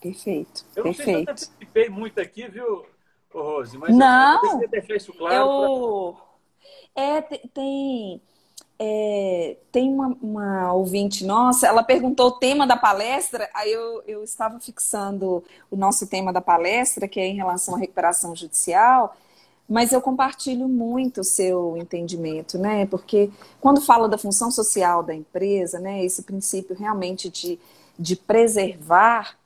Perfeito. 0.00 0.64
Eu 0.76 0.84
não 0.84 0.94
perfeito. 0.94 1.04
sei 1.04 1.14
se 1.14 1.28
eu 1.28 1.32
antecipei 1.32 1.88
muito 1.88 2.20
aqui, 2.20 2.48
viu, 2.48 2.86
Rose? 3.32 3.76
Mas 3.76 3.94
não, 3.96 4.34
eu 4.34 4.50
queria 4.50 4.68
deixar 4.68 4.96
isso 4.96 5.12
claro. 5.12 5.34
Eu... 5.34 6.16
Pra... 6.94 7.02
É, 7.02 7.22
tem 7.22 8.20
é, 8.78 9.56
tem 9.72 9.92
uma, 9.92 10.16
uma, 10.22 10.72
ouvinte 10.72 11.24
nossa, 11.24 11.66
ela 11.66 11.82
perguntou 11.82 12.28
o 12.28 12.38
tema 12.38 12.66
da 12.66 12.76
palestra, 12.76 13.50
aí 13.52 13.72
eu, 13.72 14.02
eu 14.06 14.22
estava 14.22 14.60
fixando 14.60 15.42
o 15.68 15.76
nosso 15.76 16.06
tema 16.06 16.32
da 16.32 16.40
palestra, 16.40 17.08
que 17.08 17.18
é 17.18 17.26
em 17.26 17.34
relação 17.34 17.74
à 17.74 17.78
recuperação 17.78 18.36
judicial, 18.36 19.16
mas 19.68 19.92
eu 19.92 20.00
compartilho 20.00 20.68
muito 20.68 21.22
o 21.22 21.24
seu 21.24 21.76
entendimento, 21.76 22.56
né? 22.56 22.86
Porque 22.86 23.30
quando 23.60 23.80
fala 23.80 24.08
da 24.08 24.16
função 24.16 24.50
social 24.50 25.02
da 25.02 25.14
empresa, 25.14 25.80
né, 25.80 26.04
esse 26.04 26.22
princípio 26.22 26.76
realmente 26.76 27.28
de, 27.28 27.58
de 27.98 28.16
preservar, 28.16 29.36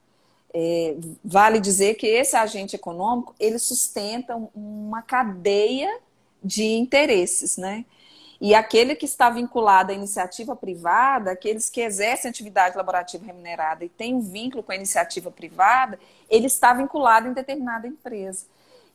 é, 0.55 0.97
vale 1.25 1.61
dizer 1.61 1.95
que 1.95 2.07
esse 2.07 2.37
agente 2.37 2.77
econômico, 2.77 3.35
ele 3.41 3.59
sustenta 3.59 4.37
uma 4.55 5.03
cadeia 5.03 5.99
de 6.43 6.65
interesses, 6.65 7.57
né? 7.57 7.85
E 8.41 8.57
aquele 8.57 8.97
que 8.97 9.05
está 9.05 9.31
vinculado 9.31 9.93
à 9.93 9.95
iniciativa 9.95 10.57
privada, 10.57 11.31
aqueles 11.31 11.71
que 11.71 11.81
exercem 11.81 12.29
atividade 12.29 12.77
laborativa 12.77 13.25
remunerada 13.25 13.85
e 13.85 13.89
têm 13.89 14.17
um 14.17 14.21
vínculo 14.21 14.65
com 14.65 14.73
a 14.73 14.75
iniciativa 14.75 15.31
privada, 15.31 15.97
ele 16.29 16.49
está 16.49 16.75
vinculado 16.75 17.29
em 17.29 17.33
determinada 17.33 17.87
empresa. 17.87 18.47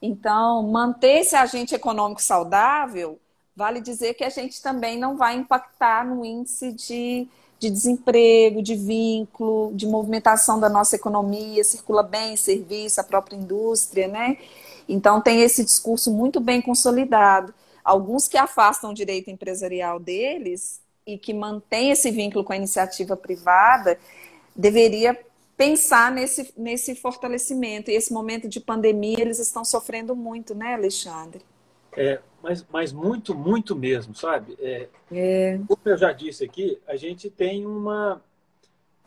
Então, 0.01 0.63
manter 0.63 1.19
esse 1.19 1.33
agente 1.35 1.73
econômico 1.73 2.21
saudável, 2.21 3.17
vale 3.55 3.79
dizer 3.79 4.15
que 4.15 4.25
a 4.25 4.29
gente 4.29 4.61
também 4.61 4.99
não 4.99 5.15
vai 5.15 5.35
impactar 5.35 6.05
no 6.05 6.25
índice 6.25 6.73
de, 6.73 7.27
de 7.59 7.69
desemprego, 7.69 8.61
de 8.61 8.75
vínculo, 8.75 9.71
de 9.73 9.87
movimentação 9.87 10.59
da 10.59 10.69
nossa 10.69 10.95
economia, 10.95 11.63
circula 11.63 12.03
bem 12.03 12.37
serviço, 12.37 13.01
a 13.01 13.03
própria 13.03 13.35
indústria, 13.35 14.07
né? 14.07 14.37
Então, 14.87 15.19
tem 15.19 15.41
esse 15.41 15.63
discurso 15.63 16.11
muito 16.11 16.39
bem 16.39 16.61
consolidado 16.61 17.53
alguns 17.87 18.27
que 18.27 18.37
afastam 18.37 18.91
o 18.91 18.93
direito 18.93 19.31
empresarial 19.31 19.97
deles 19.97 20.81
e 21.05 21.17
que 21.17 21.33
mantêm 21.33 21.91
esse 21.91 22.11
vínculo 22.11 22.43
com 22.43 22.51
a 22.51 22.57
iniciativa 22.57 23.15
privada, 23.15 23.97
deveria 24.53 25.17
pensar 25.55 26.11
nesse, 26.11 26.53
nesse 26.57 26.95
fortalecimento. 26.95 27.89
E 27.89 27.93
esse 27.93 28.11
momento 28.11 28.49
de 28.49 28.59
pandemia, 28.59 29.21
eles 29.21 29.39
estão 29.39 29.63
sofrendo 29.63 30.13
muito, 30.13 30.53
né, 30.53 30.73
Alexandre? 30.73 31.41
É, 31.97 32.21
mas, 32.43 32.63
mas 32.69 32.93
muito, 32.93 33.33
muito 33.33 33.75
mesmo, 33.75 34.13
sabe? 34.13 34.55
É, 34.59 34.87
é. 35.11 35.59
Como 35.67 35.81
eu 35.83 35.97
já 35.97 36.13
disse 36.13 36.45
aqui, 36.45 36.79
a 36.85 36.95
gente 36.95 37.27
tem 37.27 37.65
uma 37.65 38.21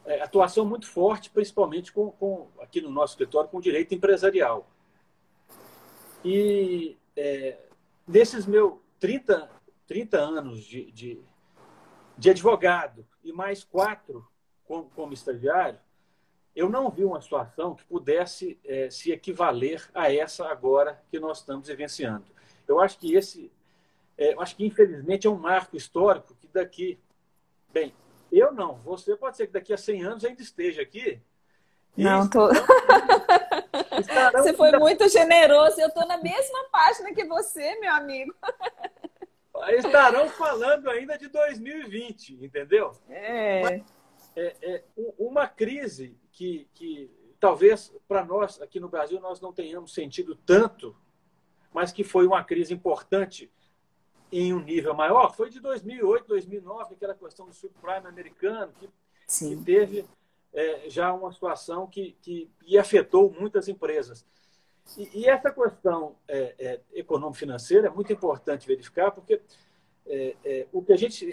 é, 0.04 0.20
atuação 0.20 0.64
muito 0.64 0.88
forte, 0.88 1.30
principalmente 1.30 1.92
com, 1.92 2.10
com, 2.10 2.48
aqui 2.60 2.80
no 2.80 2.90
nosso 2.90 3.12
escritório, 3.12 3.48
com 3.48 3.60
direito 3.60 3.94
empresarial. 3.94 4.68
E 6.24 6.96
é, 7.16 7.58
nesses 8.06 8.44
meus 8.44 8.74
30, 8.98 9.48
30 9.86 10.18
anos 10.18 10.64
de, 10.64 10.90
de, 10.90 11.20
de 12.18 12.30
advogado 12.30 13.06
e 13.22 13.32
mais 13.32 13.62
quatro 13.62 14.26
como, 14.64 14.90
como, 14.96 15.14
estagiário, 15.14 15.78
eu 16.56 16.68
não 16.68 16.90
vi 16.90 17.04
uma 17.04 17.20
situação 17.20 17.76
que 17.76 17.84
pudesse 17.84 18.58
é, 18.64 18.90
se 18.90 19.12
equivaler 19.12 19.88
a 19.94 20.12
essa 20.12 20.48
agora 20.48 21.00
que 21.08 21.20
nós 21.20 21.38
estamos 21.38 21.68
vivenciando. 21.68 22.39
Eu 22.70 22.80
acho 22.80 22.98
que 22.98 23.14
esse, 23.14 23.50
é, 24.16 24.34
eu 24.34 24.40
acho 24.40 24.56
que 24.56 24.64
infelizmente 24.64 25.26
é 25.26 25.30
um 25.30 25.38
marco 25.38 25.76
histórico 25.76 26.34
que 26.34 26.48
daqui, 26.48 26.98
bem, 27.72 27.94
eu 28.30 28.52
não, 28.52 28.76
você 28.76 29.16
pode 29.16 29.36
ser 29.36 29.46
que 29.46 29.52
daqui 29.52 29.72
a 29.72 29.78
100 29.78 30.04
anos 30.04 30.24
ainda 30.24 30.42
esteja 30.42 30.82
aqui 30.82 31.20
não, 31.96 32.28
tô. 32.28 32.48
você 34.32 34.52
foi 34.54 34.72
muito 34.78 35.08
generoso. 35.08 35.80
Eu 35.80 35.88
estou 35.88 36.06
na 36.06 36.18
mesma 36.18 36.64
página 36.70 37.12
que 37.14 37.24
você, 37.24 37.78
meu 37.80 37.92
amigo. 37.94 38.34
Estarão 39.70 40.28
falando 40.28 40.88
ainda 40.88 41.18
de 41.18 41.28
2020, 41.28 42.38
entendeu? 42.42 42.92
É. 43.08 43.62
Mas, 43.62 43.82
é, 44.36 44.56
é 44.62 44.82
uma 45.18 45.46
crise 45.46 46.16
que, 46.32 46.68
que 46.72 47.10
talvez 47.38 47.92
para 48.08 48.24
nós 48.24 48.60
aqui 48.62 48.80
no 48.80 48.88
Brasil 48.88 49.20
nós 49.20 49.40
não 49.40 49.52
tenhamos 49.52 49.92
sentido 49.92 50.34
tanto, 50.34 50.96
mas 51.72 51.92
que 51.92 52.04
foi 52.04 52.26
uma 52.26 52.42
crise 52.44 52.74
importante 52.74 53.50
em 54.32 54.52
um 54.52 54.60
nível 54.60 54.94
maior, 54.94 55.34
foi 55.34 55.50
de 55.50 55.60
2008, 55.60 56.26
2009, 56.28 56.94
aquela 56.94 57.14
questão 57.14 57.46
do 57.46 57.54
subprime 57.54 58.06
americano, 58.06 58.72
que, 58.78 58.88
que 59.26 59.56
teve 59.64 60.04
é, 60.52 60.88
já 60.88 61.12
uma 61.12 61.32
situação 61.32 61.86
que, 61.86 62.16
que, 62.22 62.50
que 62.60 62.78
afetou 62.78 63.32
muitas 63.32 63.68
empresas. 63.68 64.24
E, 64.96 65.20
e 65.20 65.28
essa 65.28 65.50
questão 65.50 66.16
é, 66.28 66.54
é, 66.58 66.80
econômico-financeira 66.92 67.88
é 67.88 67.90
muito 67.90 68.12
importante 68.12 68.66
verificar, 68.66 69.10
porque 69.10 69.40
é, 70.06 70.36
é, 70.44 70.66
o 70.72 70.82
que 70.82 70.92
a 70.92 70.96
gente 70.96 71.28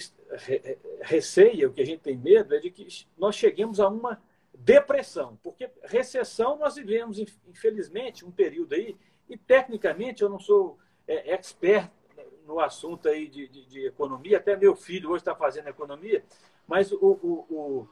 receia, 1.01 1.67
o 1.67 1.73
que 1.73 1.81
a 1.81 1.85
gente 1.85 2.01
tem 2.01 2.17
medo 2.17 2.53
é 2.53 2.59
de 2.59 2.69
que 2.69 2.87
nós 3.17 3.35
cheguemos 3.35 3.79
a 3.79 3.87
uma 3.87 4.21
depressão, 4.53 5.37
porque 5.43 5.69
recessão 5.83 6.57
nós 6.57 6.75
vivemos, 6.75 7.19
infelizmente, 7.19 8.25
um 8.25 8.31
período 8.31 8.73
aí, 8.73 8.97
e 9.29 9.37
tecnicamente 9.37 10.23
eu 10.23 10.29
não 10.29 10.39
sou 10.39 10.77
é, 11.07 11.33
expert 11.33 11.89
no 12.45 12.59
assunto 12.59 13.09
aí 13.09 13.27
de, 13.27 13.47
de, 13.47 13.65
de, 13.65 13.85
economia, 13.87 14.37
até 14.37 14.55
meu 14.55 14.75
filho 14.75 15.09
hoje 15.09 15.21
está 15.21 15.35
fazendo 15.35 15.67
economia, 15.67 16.23
mas 16.65 16.91
o, 16.91 16.97
o, 16.97 17.45
o 17.49 17.87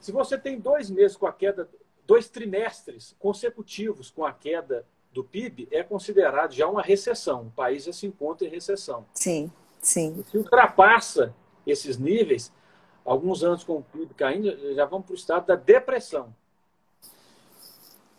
se 0.00 0.12
você 0.12 0.38
tem 0.38 0.60
dois 0.60 0.90
meses 0.90 1.16
com 1.16 1.26
a 1.26 1.32
queda, 1.32 1.68
dois 2.06 2.28
trimestres 2.28 3.16
consecutivos 3.18 4.10
com 4.10 4.24
a 4.24 4.32
queda 4.32 4.86
do 5.12 5.24
PIB, 5.24 5.68
é 5.70 5.82
considerado 5.82 6.52
já 6.52 6.68
uma 6.68 6.82
recessão. 6.82 7.46
O 7.46 7.50
país 7.50 7.84
já 7.84 7.92
se 7.92 8.06
encontra 8.06 8.46
em 8.46 8.50
recessão. 8.50 9.06
Sim, 9.14 9.50
sim. 9.80 10.22
Se 10.30 10.36
ultrapassa 10.36 11.34
esses 11.66 11.98
níveis, 11.98 12.52
alguns 13.04 13.42
anos 13.42 13.64
com 13.64 13.78
o 13.78 13.82
PIB 13.82 14.14
caindo, 14.14 14.74
já 14.74 14.84
vamos 14.84 15.06
para 15.06 15.12
o 15.14 15.16
estado 15.16 15.46
da 15.46 15.56
depressão. 15.56 16.34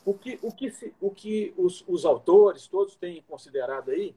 O 0.06 0.14
que, 0.14 0.40
o 0.42 0.52
que, 0.52 0.72
se, 0.72 0.94
o 1.00 1.12
que 1.12 1.54
os, 1.58 1.84
os 1.88 2.06
autores 2.06 2.68
todos 2.68 2.96
têm 2.96 3.22
considerado 3.28 3.92
aí, 3.92 4.16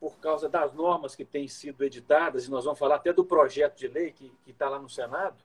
por 0.00 0.16
causa 0.18 0.48
das 0.48 0.74
normas 0.74 1.14
que 1.14 1.24
têm 1.24 1.48
sido 1.48 1.82
editadas, 1.82 2.46
e 2.46 2.50
nós 2.50 2.64
vamos 2.64 2.78
falar 2.78 2.96
até 2.96 3.12
do 3.12 3.24
projeto 3.24 3.78
de 3.78 3.88
lei 3.88 4.12
que 4.12 4.32
está 4.46 4.68
lá 4.68 4.78
no 4.78 4.88
Senado, 4.88 5.36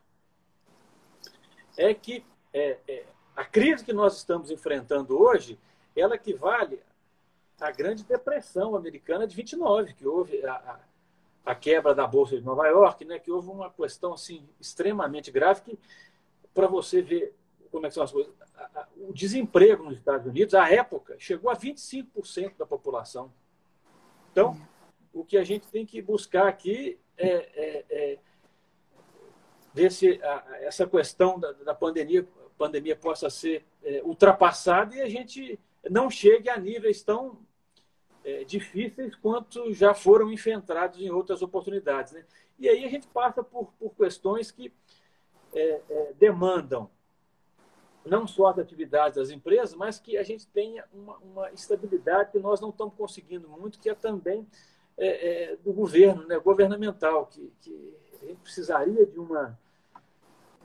é 1.78 1.94
que 1.94 2.26
é, 2.54 2.78
é, 2.88 3.06
a 3.36 3.46
crise 3.46 3.86
que 3.86 3.94
nós 3.94 4.18
estamos 4.18 4.52
enfrentando 4.52 5.18
hoje, 5.18 5.58
ela 5.96 6.16
equivale 6.16 6.82
à 7.60 7.72
grande 7.72 8.04
depressão 8.04 8.76
americana 8.76 9.26
de 9.26 9.36
29, 9.36 9.94
que 9.94 10.08
houve 10.08 10.46
a, 10.46 10.54
a, 10.54 11.52
a 11.52 11.56
quebra 11.56 11.96
da 11.96 12.06
bolsa 12.06 12.36
de 12.36 12.44
Nova 12.44 12.68
York, 12.68 13.06
né, 13.06 13.20
que 13.20 13.32
houve 13.32 13.50
uma 13.50 13.70
questão 13.70 14.14
assim 14.14 14.48
extremamente 14.60 15.32
grave 15.32 15.62
que 15.62 15.80
para 16.54 16.68
você 16.68 17.02
ver 17.02 17.34
como 17.72 17.86
é 17.86 17.90
que 17.90 17.96
são 17.96 18.04
as 18.04 18.12
coisas, 18.12 18.34
o 18.98 19.14
desemprego 19.14 19.84
nos 19.84 19.98
Estados 19.98 20.28
Unidos, 20.28 20.54
à 20.54 20.70
época, 20.70 21.16
chegou 21.18 21.50
a 21.50 21.56
25% 21.56 22.58
da 22.58 22.66
população. 22.66 23.32
Então, 24.32 24.60
o 25.14 25.24
que 25.24 25.38
a 25.38 25.44
gente 25.44 25.68
tem 25.68 25.86
que 25.86 26.02
buscar 26.02 26.48
aqui 26.48 27.00
é, 27.18 27.28
é, 27.28 27.86
é 27.90 28.18
ver 29.74 29.92
se 29.92 30.20
a, 30.24 30.58
essa 30.62 30.86
questão 30.88 31.40
da, 31.40 31.52
da, 31.52 31.74
pandemia, 31.74 32.28
pandemia 32.58 32.96
possa 32.96 33.30
ser 33.30 33.66
é, 33.84 34.02
ultrapassada 34.04 34.96
e 34.96 35.02
a 35.02 35.10
gente 35.10 35.60
não 35.90 36.10
chegue 36.10 36.50
a 36.50 36.58
níveis 36.58 37.02
tão 37.02 37.40
é, 38.24 38.44
difíceis 38.44 39.16
quanto 39.16 39.74
já 39.74 39.94
foram 39.94 40.32
enfrentados 40.32 41.00
em 41.00 41.10
outras 41.10 41.42
oportunidades. 41.42 42.14
Né? 42.14 42.26
E 42.58 42.68
aí 42.68 42.86
a 42.86 42.90
gente 42.90 43.08
passa 43.08 43.44
por, 43.44 43.72
por 43.80 43.96
questões 43.96 44.52
que 44.52 44.72
é, 45.54 45.82
é, 45.90 46.14
demandam 46.20 46.90
não 48.06 48.25
só 48.27 48.48
as 48.48 48.60
atividades 48.60 49.18
das 49.18 49.29
empresas, 49.29 49.75
mas 49.75 50.00
que 50.00 50.18
a 50.18 50.24
gente 50.24 50.48
tenha 50.48 50.86
uma, 50.94 51.18
uma 51.18 51.51
estabilidade 51.51 52.32
que 52.32 52.39
nós 52.39 52.62
não 52.62 52.70
estamos 52.70 52.94
conseguindo 52.96 53.48
muito, 53.50 53.79
que 53.79 53.89
é 53.89 53.96
também 53.96 54.48
é, 54.98 55.51
é, 55.53 55.56
do 55.58 55.72
governo, 55.72 56.25
né, 56.27 56.38
governamental, 56.39 57.25
que, 57.25 57.51
que, 57.62 57.98
a 58.22 58.25
gente 58.25 58.41
precisaria 58.41 59.06
de 59.06 59.18
uma, 59.18 59.58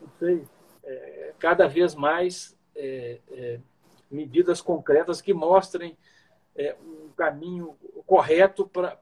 não 0.01 0.09
sei, 0.19 0.45
é, 0.83 1.35
cada 1.39 1.69
vez 1.69 1.95
mais 1.95 2.59
é, 2.75 3.21
é, 3.31 3.61
medidas 4.11 4.61
concretas 4.61 5.21
que 5.21 5.33
mostrem 5.33 5.97
é, 6.57 6.77
um 6.85 7.11
caminho 7.17 7.77
correto 8.07 8.67
para 8.67 8.99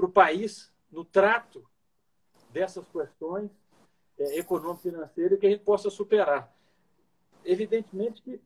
o 0.00 0.08
país 0.08 0.70
no 0.90 1.02
trato 1.02 1.66
dessas 2.50 2.86
questões 2.88 3.50
econômico-financeiras 4.18 5.38
que 5.38 5.46
a 5.46 5.50
gente 5.50 5.64
possa 5.64 5.88
superar. 5.88 6.54
Evidentemente 7.44 8.22
que 8.22 8.40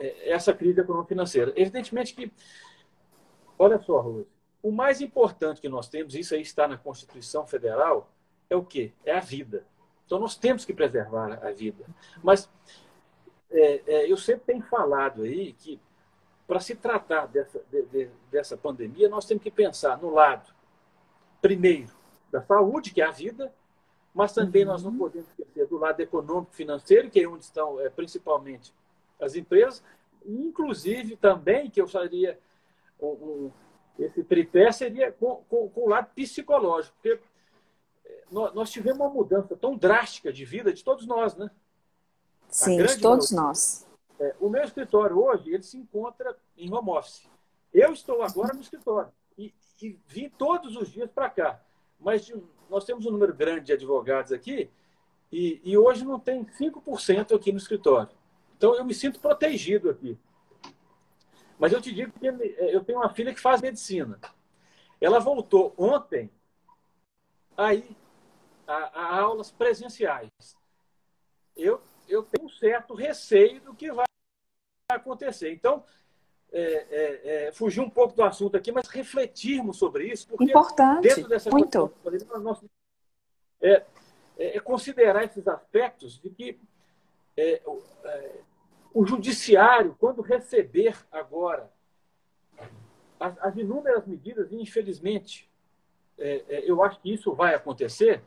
é, 0.00 0.30
essa 0.30 0.52
crise 0.52 0.80
econômico-financeira. 0.80 1.52
Evidentemente 1.56 2.14
que, 2.14 2.32
olha 3.58 3.78
só, 3.80 4.00
Rose, 4.00 4.26
o 4.62 4.70
mais 4.70 5.00
importante 5.00 5.60
que 5.60 5.68
nós 5.68 5.88
temos, 5.88 6.14
isso 6.14 6.34
aí 6.34 6.42
está 6.42 6.68
na 6.68 6.78
Constituição 6.78 7.46
Federal, 7.46 8.10
é 8.48 8.56
o 8.56 8.64
quê? 8.64 8.92
É 9.04 9.16
a 9.16 9.20
vida. 9.20 9.66
Então 10.06 10.18
nós 10.18 10.36
temos 10.36 10.64
que 10.64 10.72
preservar 10.72 11.38
a 11.42 11.50
vida. 11.50 11.84
Mas 12.22 12.48
é, 13.50 13.82
é, 13.86 14.10
eu 14.10 14.16
sempre 14.16 14.44
tenho 14.46 14.62
falado 14.62 15.22
aí 15.22 15.52
que 15.52 15.80
para 16.46 16.60
se 16.60 16.74
tratar 16.74 17.26
dessa, 17.26 17.62
de, 17.70 17.82
de, 17.86 18.10
dessa 18.30 18.56
pandemia, 18.56 19.08
nós 19.08 19.24
temos 19.24 19.42
que 19.42 19.50
pensar 19.50 19.98
no 19.98 20.10
lado, 20.10 20.52
primeiro, 21.40 21.90
da 22.30 22.42
saúde, 22.42 22.92
que 22.92 23.00
é 23.00 23.06
a 23.06 23.10
vida, 23.10 23.52
mas 24.14 24.32
também 24.32 24.64
uhum. 24.64 24.72
nós 24.72 24.82
não 24.82 24.90
uhum. 24.90 24.98
podemos 24.98 25.28
esquecer 25.28 25.66
do 25.66 25.78
lado 25.78 26.00
econômico 26.00 26.52
financeiro, 26.52 27.10
que 27.10 27.20
é 27.20 27.28
onde 27.28 27.44
estão 27.44 27.80
é, 27.80 27.88
principalmente 27.88 28.74
as 29.20 29.34
empresas, 29.34 29.82
inclusive 30.26 31.16
também, 31.16 31.70
que 31.70 31.80
eu 31.80 31.86
faria 31.86 32.38
um, 33.00 33.06
um, 33.06 33.52
esse 33.98 34.22
tripé, 34.24 34.70
seria 34.72 35.12
com, 35.12 35.44
com, 35.48 35.68
com, 35.68 35.80
o 35.82 35.88
lado 35.88 36.10
psicológico, 36.14 36.94
porque 36.96 37.20
é, 38.04 38.24
nós, 38.30 38.54
nós, 38.54 38.70
tivemos 38.70 39.00
uma 39.00 39.10
mudança 39.10 39.56
tão 39.56 39.76
drástica 39.76 40.32
de 40.32 40.44
vida 40.44 40.72
de 40.72 40.82
todos 40.82 41.06
nós, 41.06 41.36
né? 41.36 41.50
Sim, 42.48 42.76
de 42.84 43.00
todos 43.00 43.30
nós. 43.30 43.86
É, 44.20 44.34
o 44.38 44.48
meu 44.48 44.62
escritório 44.62 45.18
hoje, 45.18 45.52
ele 45.52 45.62
se 45.62 45.76
encontra 45.76 46.36
em 46.56 46.72
home 46.72 46.90
office. 46.90 47.26
Eu 47.72 47.92
estou 47.92 48.22
agora 48.22 48.52
no 48.52 48.60
escritório 48.60 49.10
e, 49.38 49.52
e 49.80 49.98
vim 50.06 50.28
todos 50.28 50.76
os 50.76 50.90
dias 50.90 51.10
para 51.10 51.30
cá. 51.30 51.60
Mas 51.98 52.26
de, 52.26 52.34
nós 52.72 52.86
temos 52.86 53.04
um 53.04 53.10
número 53.10 53.34
grande 53.34 53.66
de 53.66 53.72
advogados 53.74 54.32
aqui 54.32 54.70
e, 55.30 55.60
e 55.62 55.76
hoje 55.76 56.04
não 56.04 56.18
tem 56.18 56.42
5% 56.44 57.36
aqui 57.36 57.52
no 57.52 57.58
escritório. 57.58 58.10
Então, 58.56 58.74
eu 58.74 58.84
me 58.84 58.94
sinto 58.94 59.20
protegido 59.20 59.90
aqui. 59.90 60.18
Mas 61.58 61.72
eu 61.72 61.82
te 61.82 61.92
digo 61.92 62.18
que 62.18 62.26
é, 62.26 62.74
eu 62.74 62.82
tenho 62.82 62.98
uma 62.98 63.12
filha 63.12 63.34
que 63.34 63.40
faz 63.40 63.60
medicina. 63.60 64.18
Ela 64.98 65.18
voltou 65.18 65.74
ontem 65.76 66.30
aí 67.56 67.94
a, 68.66 68.74
a 68.74 69.20
aulas 69.20 69.50
presenciais. 69.50 70.30
Eu, 71.54 71.82
eu 72.08 72.22
tenho 72.22 72.46
um 72.46 72.50
certo 72.50 72.94
receio 72.94 73.60
do 73.60 73.74
que 73.74 73.92
vai 73.92 74.06
acontecer. 74.90 75.52
Então, 75.52 75.84
é, 76.52 76.86
é, 76.90 77.46
é, 77.46 77.52
fugir 77.52 77.80
um 77.80 77.88
pouco 77.88 78.14
do 78.14 78.22
assunto 78.22 78.56
aqui, 78.56 78.70
mas 78.70 78.86
refletirmos 78.88 79.78
sobre 79.78 80.06
isso. 80.06 80.28
Porque 80.28 80.44
Importante, 80.44 81.02
dentro 81.02 81.26
dessa 81.26 81.50
muito. 81.50 81.90
nós, 82.42 82.62
é, 83.60 83.82
é, 84.36 84.56
é, 84.56 84.60
considerar 84.60 85.24
esses 85.24 85.48
aspectos 85.48 86.20
de 86.20 86.28
que 86.28 86.60
é, 87.36 87.62
o 88.92 89.06
judiciário, 89.06 89.96
quando 89.98 90.20
receber 90.20 90.94
agora 91.10 91.72
as, 93.18 93.38
as 93.38 93.56
inúmeras 93.56 94.06
medidas, 94.06 94.52
e 94.52 94.56
infelizmente, 94.56 95.50
eu 96.66 96.82
acho 96.84 97.00
que 97.00 97.12
isso 97.12 97.34
vai 97.34 97.54
acontecer, 97.54 98.22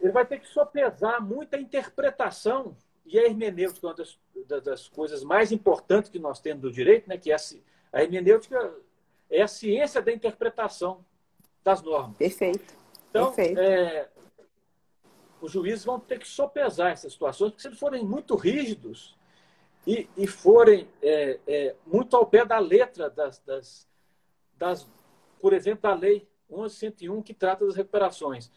ele 0.00 0.12
vai 0.12 0.24
ter 0.24 0.38
que 0.38 0.46
sopesar 0.46 1.20
muita 1.20 1.58
interpretação 1.58 2.76
e 3.04 3.18
a 3.18 3.24
hermenêutica 3.24 3.86
é 3.86 3.90
uma 3.90 3.96
das, 3.96 4.18
das, 4.62 4.88
coisas 4.88 5.22
mais 5.22 5.52
importantes 5.52 6.10
que 6.10 6.18
nós 6.18 6.40
temos 6.40 6.62
do 6.62 6.72
direito, 6.72 7.08
né, 7.08 7.18
que 7.18 7.30
é 7.30 7.34
a, 7.34 7.38
a 7.92 8.02
hermenêutica 8.02 8.74
é 9.30 9.42
a 9.42 9.48
ciência 9.48 10.02
da 10.02 10.12
interpretação 10.12 11.04
das 11.64 11.82
normas. 11.82 12.16
Perfeito. 12.16 12.74
Então, 13.10 13.32
Perfeito. 13.32 13.60
É, 13.60 14.08
os 15.40 15.50
juízes 15.50 15.84
vão 15.84 15.98
ter 15.98 16.18
que 16.18 16.28
sopesar 16.28 16.92
essas 16.92 17.12
situações, 17.12 17.50
porque 17.50 17.62
se 17.62 17.68
eles 17.68 17.78
forem 17.78 18.04
muito 18.04 18.36
rígidos 18.36 19.16
e, 19.86 20.08
e 20.16 20.26
forem 20.26 20.86
é, 21.02 21.40
é, 21.46 21.76
muito 21.86 22.16
ao 22.16 22.26
pé 22.26 22.44
da 22.44 22.58
letra 22.58 23.10
das, 23.10 23.38
das, 23.40 23.88
das, 24.56 24.88
por 25.40 25.52
exemplo, 25.52 25.82
da 25.82 25.94
lei 25.94 26.28
1101 26.48 27.22
que 27.22 27.34
trata 27.34 27.66
das 27.66 27.74
recuperações, 27.74 28.50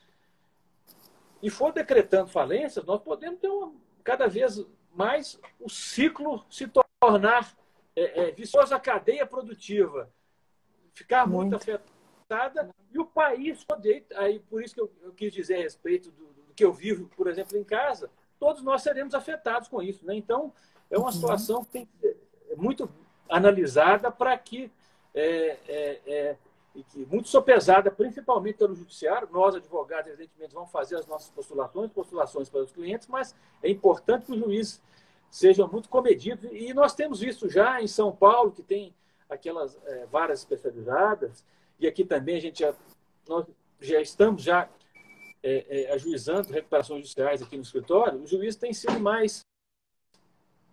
e 1.42 1.50
for 1.50 1.72
decretando 1.72 2.30
falências, 2.30 2.86
nós 2.86 3.02
podemos 3.02 3.40
ter 3.40 3.48
uma, 3.48 3.74
cada 4.06 4.28
vez 4.28 4.64
mais 4.94 5.38
o 5.60 5.70
ciclo 5.70 6.46
se 6.50 6.72
tornar 7.02 7.54
é, 7.96 8.28
é, 8.28 8.32
vicioso, 8.32 8.74
a 8.74 8.80
cadeia 8.80 9.26
produtiva 9.26 10.10
ficar 10.94 11.28
muito, 11.28 11.52
muito 11.52 11.56
afetada 11.56 12.70
e 12.92 13.00
o 13.00 13.06
país 13.06 13.64
poder. 13.64 14.06
Aí, 14.16 14.40
por 14.40 14.64
isso 14.64 14.76
que 14.76 14.82
eu, 14.82 14.92
eu 15.02 15.12
quis 15.12 15.34
dizer 15.34 15.56
a 15.56 15.64
respeito 15.64 16.12
do, 16.12 16.28
do, 16.28 16.54
que 16.56 16.64
eu 16.64 16.72
vivo, 16.72 17.10
por 17.18 17.28
exemplo, 17.28 17.58
em 17.58 17.64
casa, 17.64 18.10
todos 18.40 18.62
nós 18.62 18.82
seremos 18.82 19.14
afetados 19.14 19.68
com 19.68 19.82
isso. 19.82 20.06
Né? 20.06 20.16
Então, 20.16 20.54
é 20.90 20.98
uma 20.98 21.08
uhum. 21.08 21.12
situação 21.12 21.66
que 21.66 21.72
tem 21.72 21.86
que 21.86 21.98
ser 21.98 22.18
muito 22.56 22.90
analisada 23.28 24.12
para 24.12 24.38
que 24.38 24.72
é, 25.14 25.58
é, 25.68 26.02
é 26.06 26.38
e 26.76 26.84
que 26.84 27.06
muito 27.06 27.30
sopesada, 27.30 27.90
principalmente 27.90 28.58
pelo 28.58 28.76
judiciário. 28.76 29.28
Nós, 29.32 29.56
advogados, 29.56 30.08
evidentemente, 30.12 30.54
vamos 30.54 30.72
fazer 30.72 30.98
as 30.98 31.08
nossas 31.08 31.30
postulações, 31.30 31.92
postulações 31.92 32.50
para 32.50 32.62
os 32.62 32.72
clientes, 32.72 33.08
mas 33.08 33.34
é 33.64 33.70
importante 33.70 34.26
que 34.26 34.34
os 34.34 34.40
juízes 34.40 34.82
sejam 35.32 35.68
muito 35.68 35.90
comedidos. 35.90 36.50
E 36.52 36.74
nós 36.74 36.94
temos 36.94 37.20
visto 37.20 37.50
já 37.50 37.82
em 37.82 37.88
São 37.88 38.12
Paulo, 38.12 38.52
que 38.52 38.62
tem 38.62 38.94
aquelas 39.30 39.80
é, 39.86 40.06
varas 40.06 40.40
especializadas, 40.40 41.44
e 41.80 41.88
aqui 41.88 42.04
também 42.06 42.38
a 42.38 42.42
gente 42.42 42.60
já, 42.60 42.74
nós 43.28 43.46
já 43.80 44.02
estamos 44.02 44.44
já 44.44 44.70
é, 45.42 45.66
é, 45.84 45.94
ajuizando 45.94 46.52
recuperações 46.52 47.02
judiciais 47.02 47.42
aqui 47.42 47.56
no 47.56 47.64
escritório, 47.64 48.22
o 48.22 48.28
juiz 48.28 48.56
tem 48.56 48.74
sido 48.74 49.00
mais, 49.00 49.42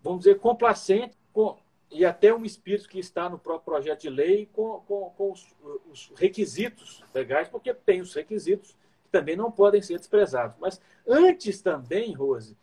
vamos 0.02 0.20
dizer, 0.20 0.38
complacente 0.38 1.16
com, 1.32 1.56
e 1.92 2.04
até 2.04 2.34
um 2.34 2.44
espírito 2.44 2.88
que 2.88 2.98
está 2.98 3.28
no 3.28 3.38
próprio 3.38 3.64
projeto 3.64 4.00
de 4.00 4.10
lei 4.10 4.48
com, 4.52 4.80
com, 4.80 5.10
com 5.10 5.32
os, 5.32 5.46
os, 5.90 6.12
requisitos 6.16 7.04
legais, 7.14 7.48
porque 7.48 7.72
tem 7.74 8.00
os 8.00 8.14
requisitos 8.14 8.70
que 9.02 9.10
também 9.10 9.36
não 9.36 9.52
podem 9.52 9.82
ser 9.82 9.98
desprezados. 9.98 10.56
Mas 10.58 10.80
antes 11.06 11.60
também, 11.60 12.12
Rose, 12.12 12.56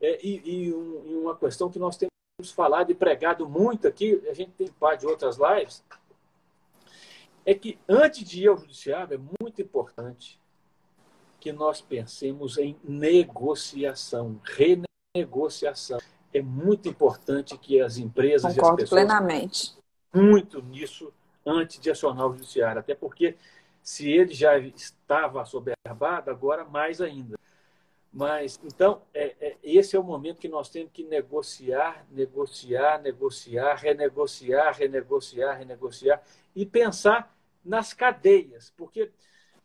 é, 0.00 0.24
e, 0.24 0.42
e, 0.44 0.74
um, 0.74 1.06
e, 1.06 1.14
uma 1.16 1.36
questão 1.36 1.70
que 1.70 1.78
nós 1.78 1.96
temos 1.96 2.52
falado 2.52 2.90
e 2.90 2.94
pregado 2.94 3.48
muito 3.48 3.88
aqui, 3.88 4.22
a 4.28 4.34
gente 4.34 4.52
tem 4.52 4.68
parte 4.68 5.00
de 5.00 5.06
outras 5.06 5.38
lives, 5.38 5.82
é 7.46 7.54
que 7.54 7.78
antes 7.88 8.28
de 8.28 8.42
ir 8.42 8.48
ao 8.48 8.58
judiciário 8.58 9.14
é 9.14 9.42
muito 9.42 9.62
importante 9.62 10.38
que 11.40 11.52
nós 11.52 11.80
pensemos 11.80 12.58
em 12.58 12.76
negociação, 12.84 14.40
renegociação 15.14 15.98
é 16.32 16.42
muito 16.42 16.88
importante 16.88 17.56
que 17.58 17.80
as 17.80 17.98
empresas 17.98 18.54
Concordo 18.54 18.80
e 18.80 18.84
as 18.84 18.90
pessoas 18.90 19.02
plenamente 19.02 19.76
muito 20.16 20.62
nisso 20.62 21.12
antes 21.44 21.78
de 21.78 21.90
acionar 21.90 22.26
o 22.26 22.32
judiciário, 22.34 22.80
até 22.80 22.94
porque 22.94 23.36
se 23.82 24.10
ele 24.10 24.34
já 24.34 24.58
estava 24.58 25.42
assoberbado, 25.42 26.30
agora 26.30 26.64
mais 26.64 27.00
ainda. 27.00 27.38
Mas 28.12 28.58
então 28.64 29.02
é, 29.12 29.36
é, 29.40 29.56
esse 29.62 29.94
é 29.94 30.00
o 30.00 30.02
momento 30.02 30.38
que 30.38 30.48
nós 30.48 30.70
temos 30.70 30.90
que 30.90 31.04
negociar, 31.04 32.06
negociar, 32.10 33.00
negociar, 33.00 33.74
renegociar, 33.74 34.74
renegociar, 34.74 35.58
renegociar 35.58 36.22
e 36.54 36.64
pensar 36.64 37.36
nas 37.64 37.92
cadeias, 37.92 38.72
porque 38.76 39.12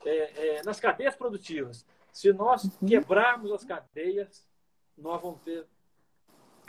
é, 0.06 0.58
é 0.58 0.64
nas 0.64 0.80
cadeias 0.80 1.16
produtivas, 1.16 1.86
se 2.12 2.34
nós 2.34 2.66
uhum. 2.66 2.88
quebrarmos 2.88 3.52
as 3.52 3.64
cadeias, 3.64 4.46
nós 4.98 5.22
vamos 5.22 5.40
ter 5.42 5.66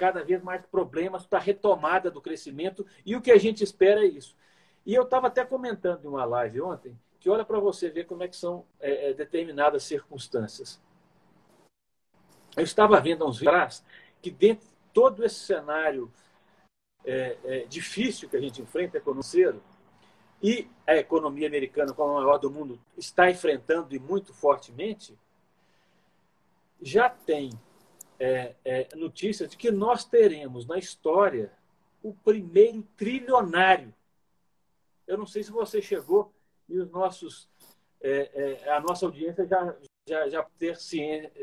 cada 0.02 0.24
vez 0.24 0.42
mais 0.42 0.66
problemas 0.66 1.24
para 1.24 1.38
a 1.38 1.40
retomada 1.40 2.10
do 2.10 2.20
crescimento 2.20 2.84
e 3.06 3.14
o 3.14 3.22
que 3.22 3.30
a 3.30 3.38
gente 3.38 3.62
espera 3.62 4.00
é 4.00 4.08
isso. 4.08 4.36
E 4.84 4.92
eu 4.92 5.04
estava 5.04 5.28
até 5.28 5.44
comentando 5.44 6.04
em 6.04 6.08
uma 6.08 6.24
live 6.24 6.60
ontem 6.60 6.98
que 7.20 7.30
olha 7.30 7.44
para 7.44 7.60
você 7.60 7.88
ver 7.88 8.04
como 8.06 8.24
é 8.24 8.26
que 8.26 8.34
são 8.34 8.66
é, 8.80 9.10
é, 9.10 9.14
determinadas 9.14 9.84
circunstâncias. 9.84 10.82
Eu 12.56 12.64
estava 12.64 13.00
vendo 13.00 13.22
há 13.22 13.28
uns 13.28 13.40
atrás 13.40 13.84
que 14.20 14.28
dentro 14.28 14.66
de 14.66 14.74
todo 14.92 15.24
esse 15.24 15.36
cenário 15.36 16.12
é, 17.04 17.38
é, 17.44 17.64
difícil 17.66 18.28
que 18.28 18.36
a 18.36 18.40
gente 18.40 18.60
enfrenta, 18.60 18.98
econômico, 18.98 19.62
e 20.42 20.68
a 20.84 20.96
economia 20.96 21.46
americana, 21.46 21.94
como 21.94 22.10
a 22.10 22.22
maior 22.22 22.38
do 22.38 22.50
mundo, 22.50 22.80
está 22.98 23.30
enfrentando 23.30 23.94
e 23.94 24.00
muito 24.00 24.34
fortemente, 24.34 25.16
já 26.80 27.08
tem 27.08 27.52
é, 28.18 28.54
é, 28.64 28.88
notícias 28.94 29.50
de 29.50 29.56
que 29.56 29.70
nós 29.70 30.04
teremos 30.04 30.66
na 30.66 30.78
história 30.78 31.52
o 32.02 32.12
primeiro 32.12 32.82
trilionário. 32.96 33.94
Eu 35.06 35.18
não 35.18 35.26
sei 35.26 35.42
se 35.42 35.50
você 35.50 35.80
chegou 35.80 36.32
e 36.68 36.78
os 36.78 36.90
nossos, 36.90 37.48
é, 38.00 38.58
é 38.64 38.72
a 38.72 38.80
nossa 38.80 39.06
audiência 39.06 39.46
já, 39.46 39.74
já, 40.06 40.28
já, 40.28 40.46
ter 40.58 40.78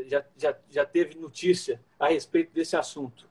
já, 0.08 0.26
já, 0.38 0.58
já 0.70 0.86
teve 0.86 1.16
notícia 1.16 1.82
a 2.00 2.08
respeito 2.08 2.52
desse 2.54 2.76
assunto. 2.76 3.28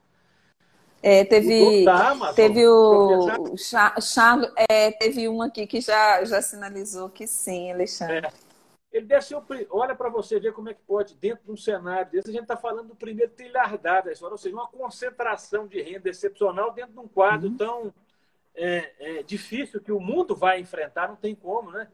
É, 1.01 1.23
teve, 1.23 1.87
Amazon, 1.87 2.35
teve 2.35 2.67
o, 2.67 3.53
o 3.53 3.57
Charles, 3.57 4.51
é, 4.69 4.91
teve 4.91 5.29
um 5.29 5.41
aqui 5.41 5.65
que 5.65 5.79
já, 5.79 6.25
já 6.25 6.41
sinalizou 6.41 7.09
que 7.09 7.25
sim, 7.25 7.71
Alexandre. 7.71 8.27
É. 8.27 8.48
Ele 8.91 9.05
desceu, 9.05 9.43
olha 9.69 9.95
para 9.95 10.09
você 10.09 10.39
ver 10.39 10.51
como 10.51 10.69
é 10.69 10.73
que 10.73 10.81
pode, 10.81 11.15
dentro 11.15 11.45
de 11.45 11.51
um 11.51 11.57
cenário 11.57 12.11
desse, 12.11 12.29
a 12.29 12.33
gente 12.33 12.41
está 12.43 12.57
falando 12.57 12.87
do 12.87 12.95
primeiro 12.95 13.31
trilhardado 13.31 14.07
da 14.07 14.11
história, 14.11 14.33
ou 14.33 14.37
seja, 14.37 14.55
uma 14.55 14.67
concentração 14.67 15.67
de 15.67 15.79
renda 15.81 16.09
excepcional 16.09 16.71
dentro 16.71 16.93
de 16.93 16.99
um 16.99 17.07
quadro 17.07 17.49
uhum. 17.49 17.57
tão 17.57 17.93
é, 18.55 18.91
é, 18.99 19.23
difícil 19.23 19.79
que 19.79 19.91
o 19.91 19.99
mundo 19.99 20.35
vai 20.35 20.59
enfrentar, 20.59 21.07
não 21.07 21.15
tem 21.15 21.35
como, 21.35 21.71
né? 21.71 21.87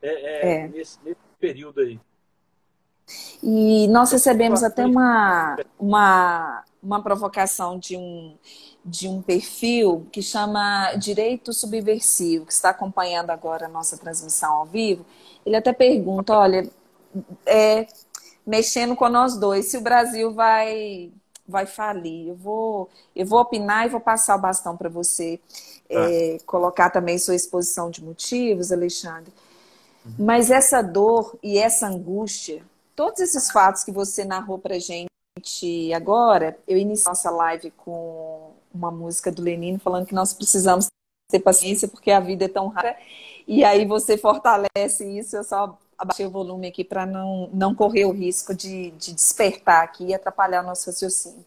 É, 0.00 0.08
é, 0.08 0.64
é. 0.64 0.68
nesse, 0.68 0.98
nesse 1.04 1.20
período 1.38 1.80
aí. 1.80 2.00
E 3.42 3.88
nós 3.88 4.12
recebemos 4.12 4.62
até 4.62 4.84
uma, 4.84 5.56
uma, 5.78 6.64
uma 6.82 7.02
provocação 7.02 7.78
de 7.78 7.96
um, 7.96 8.36
de 8.84 9.08
um 9.08 9.20
perfil 9.20 10.06
que 10.12 10.22
chama 10.22 10.94
Direito 10.94 11.52
Subversivo, 11.52 12.46
que 12.46 12.52
está 12.52 12.70
acompanhando 12.70 13.30
agora 13.30 13.66
a 13.66 13.68
nossa 13.68 13.96
transmissão 13.96 14.52
ao 14.52 14.66
vivo. 14.66 15.04
Ele 15.44 15.56
até 15.56 15.72
pergunta: 15.72 16.36
olha, 16.36 16.68
é, 17.46 17.86
mexendo 18.46 18.94
com 18.94 19.08
nós 19.08 19.36
dois, 19.36 19.66
se 19.66 19.76
o 19.76 19.80
Brasil 19.82 20.32
vai 20.32 21.10
vai 21.46 21.64
falir. 21.64 22.28
Eu 22.28 22.36
vou, 22.36 22.90
eu 23.16 23.24
vou 23.24 23.40
opinar 23.40 23.86
e 23.86 23.88
vou 23.88 24.00
passar 24.00 24.36
o 24.36 24.38
bastão 24.38 24.76
para 24.76 24.90
você 24.90 25.40
é, 25.88 26.36
colocar 26.44 26.90
também 26.90 27.18
sua 27.18 27.34
exposição 27.34 27.90
de 27.90 28.04
motivos, 28.04 28.70
Alexandre. 28.70 29.32
Uhum. 30.04 30.12
Mas 30.18 30.50
essa 30.50 30.82
dor 30.82 31.38
e 31.42 31.56
essa 31.56 31.86
angústia 31.86 32.62
todos 32.98 33.20
esses 33.20 33.48
fatos 33.52 33.84
que 33.84 33.92
você 33.92 34.24
narrou 34.24 34.58
pra 34.58 34.76
gente 34.76 35.06
agora, 35.94 36.58
eu 36.66 36.76
iniciei 36.76 37.10
nossa 37.10 37.30
live 37.30 37.70
com 37.72 38.52
uma 38.72 38.90
música 38.90 39.30
do 39.32 39.42
Lenino 39.42 39.78
falando 39.78 40.06
que 40.06 40.14
nós 40.14 40.32
precisamos 40.32 40.86
ter 41.30 41.40
paciência 41.40 41.88
porque 41.88 42.10
a 42.10 42.20
vida 42.20 42.46
é 42.46 42.48
tão 42.48 42.68
rara. 42.68 42.96
E 43.46 43.64
aí 43.64 43.86
você 43.86 44.16
fortalece 44.16 45.04
isso, 45.18 45.36
eu 45.36 45.44
só 45.44 45.78
abaixei 45.98 46.26
o 46.26 46.30
volume 46.30 46.68
aqui 46.68 46.84
para 46.84 47.04
não, 47.04 47.50
não 47.52 47.74
correr 47.74 48.04
o 48.04 48.12
risco 48.12 48.54
de, 48.54 48.92
de 48.92 49.12
despertar 49.12 49.82
aqui 49.82 50.06
e 50.06 50.14
atrapalhar 50.14 50.62
o 50.62 50.66
nosso 50.66 50.86
raciocínio. 50.86 51.44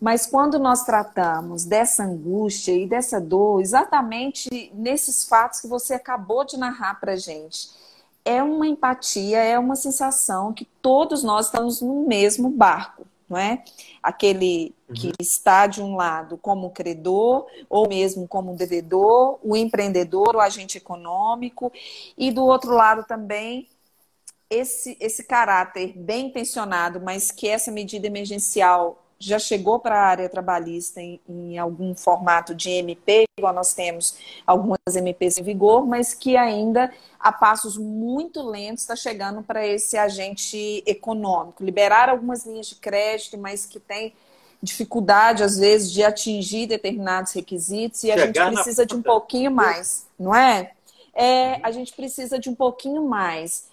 Mas 0.00 0.26
quando 0.26 0.58
nós 0.58 0.84
tratamos 0.84 1.64
dessa 1.64 2.04
angústia 2.04 2.72
e 2.72 2.86
dessa 2.86 3.18
dor, 3.18 3.62
exatamente 3.62 4.70
nesses 4.74 5.24
fatos 5.24 5.60
que 5.60 5.66
você 5.66 5.94
acabou 5.94 6.44
de 6.44 6.58
narrar 6.58 7.00
para 7.00 7.16
gente, 7.16 7.70
é 8.26 8.42
uma 8.42 8.66
empatia, 8.66 9.38
é 9.38 9.56
uma 9.56 9.76
sensação 9.76 10.52
que 10.52 10.64
todos 10.82 11.22
nós 11.22 11.46
estamos 11.46 11.80
no 11.80 12.06
mesmo 12.06 12.50
barco, 12.50 13.06
não 13.30 13.38
é? 13.38 13.62
Aquele 14.02 14.74
que 14.92 15.06
uhum. 15.06 15.12
está 15.20 15.68
de 15.68 15.80
um 15.80 15.94
lado 15.94 16.36
como 16.36 16.70
credor, 16.70 17.46
ou 17.70 17.88
mesmo 17.88 18.26
como 18.26 18.56
devedor, 18.56 19.38
o 19.44 19.56
empreendedor, 19.56 20.34
o 20.34 20.40
agente 20.40 20.76
econômico, 20.76 21.72
e 22.18 22.32
do 22.32 22.44
outro 22.44 22.72
lado 22.74 23.04
também 23.04 23.68
esse, 24.50 24.96
esse 25.00 25.24
caráter 25.24 25.92
bem 25.96 26.26
intencionado, 26.26 27.00
mas 27.00 27.30
que 27.30 27.48
essa 27.48 27.70
medida 27.70 28.08
emergencial 28.08 29.05
já 29.18 29.38
chegou 29.38 29.78
para 29.78 29.96
a 29.96 30.06
área 30.06 30.28
trabalhista 30.28 31.00
em, 31.00 31.20
em, 31.28 31.58
algum 31.58 31.94
formato 31.94 32.54
de 32.54 32.70
MP, 32.70 33.24
igual 33.38 33.54
nós 33.54 33.72
temos 33.72 34.16
algumas 34.46 34.78
MPs 34.94 35.38
em 35.38 35.42
vigor, 35.42 35.86
mas 35.86 36.12
que 36.12 36.36
ainda 36.36 36.92
a 37.18 37.32
passos 37.32 37.78
muito 37.78 38.42
lentos 38.42 38.82
está 38.82 38.94
chegando 38.94 39.42
para 39.42 39.66
esse 39.66 39.96
agente 39.96 40.82
econômico. 40.86 41.64
Liberar 41.64 42.10
algumas 42.10 42.44
linhas 42.44 42.66
de 42.66 42.76
crédito, 42.76 43.38
mas 43.38 43.64
que 43.64 43.80
tem 43.80 44.12
dificuldade, 44.62 45.42
às 45.42 45.58
vezes, 45.58 45.90
de 45.90 46.02
atingir 46.02 46.66
determinados 46.66 47.32
requisitos 47.32 48.04
e 48.04 48.10
a 48.10 48.18
gente 48.18 48.40
precisa 48.40 48.84
de 48.84 48.94
um 48.94 49.02
pouquinho 49.02 49.50
mais, 49.50 50.06
não 50.18 50.34
é? 50.34 50.72
é? 51.14 51.60
A 51.62 51.70
gente 51.70 51.92
precisa 51.94 52.38
de 52.38 52.50
um 52.50 52.54
pouquinho 52.54 53.02
mais. 53.02 53.68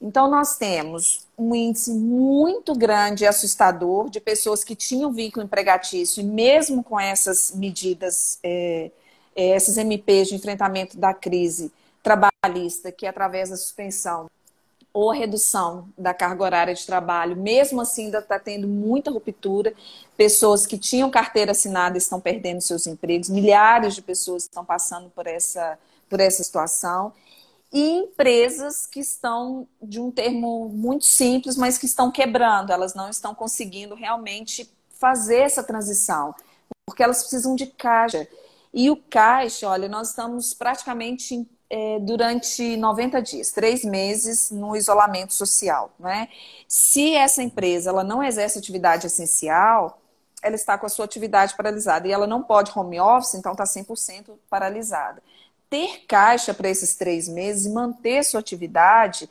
Então, 0.00 0.30
nós 0.30 0.56
temos 0.56 1.26
um 1.36 1.54
índice 1.54 1.92
muito 1.92 2.74
grande 2.74 3.24
e 3.24 3.26
assustador 3.26 4.08
de 4.08 4.20
pessoas 4.20 4.62
que 4.62 4.76
tinham 4.76 5.12
vínculo 5.12 5.44
empregatício 5.44 6.20
e 6.20 6.24
mesmo 6.24 6.84
com 6.84 6.98
essas 6.98 7.52
medidas, 7.54 8.38
é, 8.42 8.90
é 9.34 9.48
essas 9.50 9.76
MPs 9.76 10.28
de 10.28 10.36
enfrentamento 10.36 10.96
da 10.96 11.12
crise 11.12 11.72
trabalhista, 12.02 12.92
que 12.92 13.06
através 13.06 13.50
da 13.50 13.56
suspensão 13.56 14.30
ou 14.92 15.10
a 15.10 15.14
redução 15.14 15.88
da 15.96 16.14
carga 16.14 16.42
horária 16.42 16.74
de 16.74 16.86
trabalho, 16.86 17.36
mesmo 17.36 17.80
assim 17.80 18.06
ainda 18.06 18.18
está 18.18 18.38
tendo 18.38 18.66
muita 18.66 19.10
ruptura. 19.10 19.72
Pessoas 20.16 20.66
que 20.66 20.78
tinham 20.78 21.10
carteira 21.10 21.52
assinada 21.52 21.98
estão 21.98 22.20
perdendo 22.20 22.60
seus 22.60 22.86
empregos, 22.86 23.28
milhares 23.28 23.94
de 23.94 24.02
pessoas 24.02 24.44
estão 24.44 24.64
passando 24.64 25.10
por 25.10 25.26
essa, 25.26 25.78
por 26.08 26.20
essa 26.20 26.42
situação 26.42 27.12
e 27.72 27.98
empresas 27.98 28.86
que 28.86 29.00
estão, 29.00 29.68
de 29.82 30.00
um 30.00 30.10
termo 30.10 30.68
muito 30.70 31.04
simples, 31.04 31.56
mas 31.56 31.76
que 31.76 31.86
estão 31.86 32.10
quebrando, 32.10 32.72
elas 32.72 32.94
não 32.94 33.10
estão 33.10 33.34
conseguindo 33.34 33.94
realmente 33.94 34.70
fazer 34.98 35.40
essa 35.40 35.62
transição, 35.62 36.34
porque 36.86 37.02
elas 37.02 37.20
precisam 37.20 37.54
de 37.54 37.66
caixa. 37.66 38.26
E 38.72 38.90
o 38.90 38.96
caixa, 38.96 39.68
olha, 39.68 39.88
nós 39.88 40.08
estamos 40.08 40.54
praticamente 40.54 41.46
é, 41.68 41.98
durante 42.00 42.76
90 42.76 43.20
dias, 43.20 43.52
três 43.52 43.84
meses 43.84 44.50
no 44.50 44.74
isolamento 44.74 45.34
social. 45.34 45.92
Né? 45.98 46.28
Se 46.66 47.14
essa 47.14 47.42
empresa 47.42 47.90
ela 47.90 48.02
não 48.02 48.22
exerce 48.22 48.58
atividade 48.58 49.06
essencial, 49.06 50.00
ela 50.42 50.54
está 50.54 50.78
com 50.78 50.86
a 50.86 50.88
sua 50.88 51.04
atividade 51.04 51.54
paralisada 51.54 52.08
e 52.08 52.12
ela 52.12 52.26
não 52.26 52.42
pode 52.42 52.72
home 52.74 52.98
office, 52.98 53.34
então 53.34 53.52
está 53.52 53.64
100% 53.64 54.38
paralisada 54.48 55.22
ter 55.70 56.04
caixa 56.06 56.54
para 56.54 56.68
esses 56.68 56.94
três 56.94 57.28
meses 57.28 57.66
e 57.66 57.70
manter 57.70 58.24
sua 58.24 58.40
atividade 58.40 59.28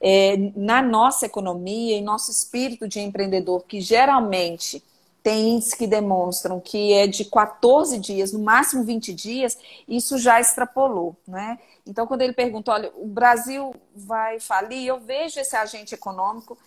é, 0.00 0.36
na 0.54 0.82
nossa 0.82 1.26
economia, 1.26 1.96
em 1.96 2.02
nosso 2.02 2.30
espírito 2.30 2.86
de 2.86 3.00
empreendedor, 3.00 3.64
que 3.64 3.80
geralmente 3.80 4.82
tem 5.22 5.54
índices 5.54 5.72
que 5.72 5.86
demonstram 5.86 6.60
que 6.60 6.92
é 6.92 7.06
de 7.06 7.24
14 7.24 7.98
dias, 7.98 8.30
no 8.30 8.40
máximo 8.40 8.84
20 8.84 9.14
dias, 9.14 9.56
isso 9.88 10.18
já 10.18 10.38
extrapolou, 10.38 11.16
né? 11.26 11.58
Então, 11.86 12.06
quando 12.06 12.20
ele 12.20 12.34
pergunta, 12.34 12.72
olha, 12.72 12.92
o 12.94 13.06
Brasil 13.06 13.74
vai 13.94 14.38
falir, 14.38 14.86
eu 14.86 15.00
vejo 15.00 15.40
esse 15.40 15.56
agente 15.56 15.94
econômico 15.94 16.58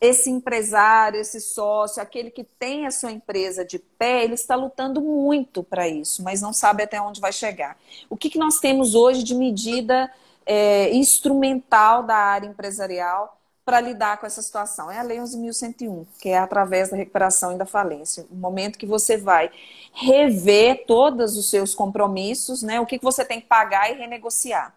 esse 0.00 0.30
empresário, 0.30 1.20
esse 1.20 1.40
sócio, 1.40 2.02
aquele 2.02 2.30
que 2.30 2.42
tem 2.42 2.86
a 2.86 2.90
sua 2.90 3.12
empresa 3.12 3.64
de 3.64 3.78
pé, 3.78 4.24
ele 4.24 4.34
está 4.34 4.56
lutando 4.56 5.00
muito 5.00 5.62
para 5.62 5.86
isso, 5.86 6.22
mas 6.22 6.40
não 6.40 6.54
sabe 6.54 6.82
até 6.82 7.00
onde 7.00 7.20
vai 7.20 7.32
chegar. 7.32 7.76
O 8.08 8.16
que, 8.16 8.30
que 8.30 8.38
nós 8.38 8.58
temos 8.58 8.94
hoje 8.94 9.22
de 9.22 9.34
medida 9.34 10.10
é, 10.46 10.90
instrumental 10.94 12.02
da 12.02 12.16
área 12.16 12.48
empresarial 12.48 13.38
para 13.62 13.78
lidar 13.78 14.18
com 14.18 14.26
essa 14.26 14.40
situação? 14.40 14.90
É 14.90 14.98
a 14.98 15.02
Lei 15.02 15.18
11.101, 15.18 16.06
que 16.18 16.30
é 16.30 16.38
através 16.38 16.88
da 16.88 16.96
recuperação 16.96 17.52
e 17.52 17.58
da 17.58 17.66
falência. 17.66 18.24
O 18.30 18.36
momento 18.36 18.78
que 18.78 18.86
você 18.86 19.18
vai 19.18 19.50
rever 19.92 20.86
todos 20.86 21.36
os 21.36 21.50
seus 21.50 21.74
compromissos, 21.74 22.62
né, 22.62 22.80
o 22.80 22.86
que, 22.86 22.98
que 22.98 23.04
você 23.04 23.22
tem 23.22 23.38
que 23.38 23.46
pagar 23.46 23.92
e 23.92 23.98
renegociar. 23.98 24.74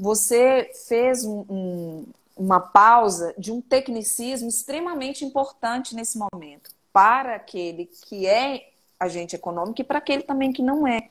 Você 0.00 0.68
fez 0.88 1.24
um, 1.24 1.44
um 1.48 2.04
uma 2.36 2.60
pausa 2.60 3.34
de 3.36 3.52
um 3.52 3.60
tecnicismo 3.60 4.48
extremamente 4.48 5.24
importante 5.24 5.94
nesse 5.94 6.18
momento 6.18 6.70
para 6.92 7.36
aquele 7.36 7.86
que 7.86 8.26
é 8.26 8.70
agente 8.98 9.34
econômico 9.34 9.80
e 9.80 9.84
para 9.84 9.98
aquele 9.98 10.22
também 10.22 10.52
que 10.52 10.62
não 10.62 10.86
é. 10.86 11.08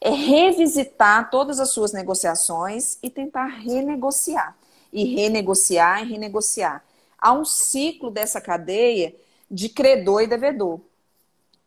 É 0.00 0.10
revisitar 0.10 1.28
todas 1.30 1.58
as 1.58 1.70
suas 1.70 1.92
negociações 1.92 2.98
e 3.02 3.10
tentar 3.10 3.46
renegociar. 3.46 4.56
E 4.92 5.04
renegociar 5.14 6.02
e 6.02 6.12
renegociar. 6.12 6.84
Há 7.18 7.32
um 7.32 7.44
ciclo 7.44 8.10
dessa 8.10 8.40
cadeia 8.40 9.14
de 9.50 9.68
credor 9.68 10.22
e 10.22 10.26
devedor. 10.26 10.80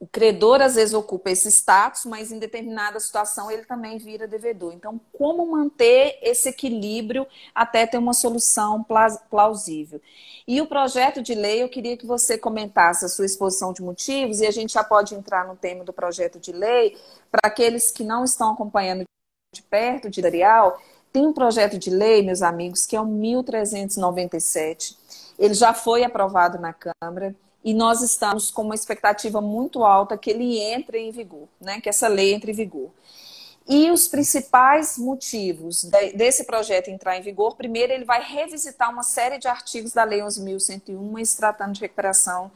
O 0.01 0.07
credor 0.07 0.61
às 0.61 0.73
vezes 0.73 0.95
ocupa 0.95 1.29
esse 1.29 1.47
status, 1.51 2.05
mas 2.05 2.31
em 2.31 2.39
determinada 2.39 2.99
situação 2.99 3.51
ele 3.51 3.63
também 3.65 3.99
vira 3.99 4.27
devedor. 4.27 4.73
Então, 4.73 4.99
como 5.13 5.45
manter 5.45 6.17
esse 6.23 6.49
equilíbrio 6.49 7.27
até 7.53 7.85
ter 7.85 7.99
uma 7.99 8.15
solução 8.15 8.83
plausível? 9.29 10.01
E 10.47 10.59
o 10.59 10.65
projeto 10.65 11.21
de 11.21 11.35
lei, 11.35 11.61
eu 11.61 11.69
queria 11.69 11.95
que 11.95 12.07
você 12.07 12.35
comentasse 12.35 13.05
a 13.05 13.07
sua 13.07 13.27
exposição 13.27 13.71
de 13.71 13.83
motivos, 13.83 14.41
e 14.41 14.47
a 14.47 14.51
gente 14.51 14.73
já 14.73 14.83
pode 14.83 15.13
entrar 15.13 15.45
no 15.45 15.55
tema 15.55 15.83
do 15.83 15.93
projeto 15.93 16.39
de 16.39 16.51
lei, 16.51 16.97
para 17.29 17.41
aqueles 17.43 17.91
que 17.91 18.03
não 18.03 18.23
estão 18.23 18.53
acompanhando 18.53 19.03
de 19.53 19.61
perto, 19.61 20.09
de 20.09 20.19
Darial, 20.19 20.81
tem 21.13 21.27
um 21.27 21.33
projeto 21.33 21.77
de 21.77 21.91
lei, 21.91 22.23
meus 22.23 22.41
amigos, 22.41 22.87
que 22.87 22.95
é 22.95 23.01
o 23.01 23.05
1397. 23.05 24.97
Ele 25.37 25.53
já 25.53 25.75
foi 25.75 26.03
aprovado 26.03 26.57
na 26.57 26.73
Câmara 26.73 27.35
e 27.63 27.74
nós 27.74 28.02
estamos 28.02 28.50
com 28.50 28.63
uma 28.63 28.76
expectativa 28.76 29.39
muito 29.39 29.84
alta 29.84 30.17
que 30.17 30.30
ele 30.30 30.60
entre 30.60 31.00
em 31.00 31.12
vigor, 31.12 31.47
né? 31.60 31.80
que 31.80 31.89
essa 31.89 32.08
lei 32.08 32.34
entre 32.34 32.52
em 32.52 32.56
vigor. 32.56 32.91
E 33.67 33.91
os 33.91 34.08
principais 34.08 34.97
motivos 34.97 35.84
desse 36.15 36.45
projeto 36.45 36.89
entrar 36.89 37.17
em 37.17 37.21
vigor, 37.21 37.56
primeiro, 37.56 37.93
ele 37.93 38.04
vai 38.04 38.21
revisitar 38.21 38.89
uma 38.89 39.04
série 39.04 39.38
de 39.38 39.47
artigos 39.47 39.93
da 39.93 40.04
Lei 40.04 40.19
11.101, 40.19 41.26
se 41.26 41.38
tratando 41.38 41.74
de 41.74 41.82
recuperação 41.82 42.52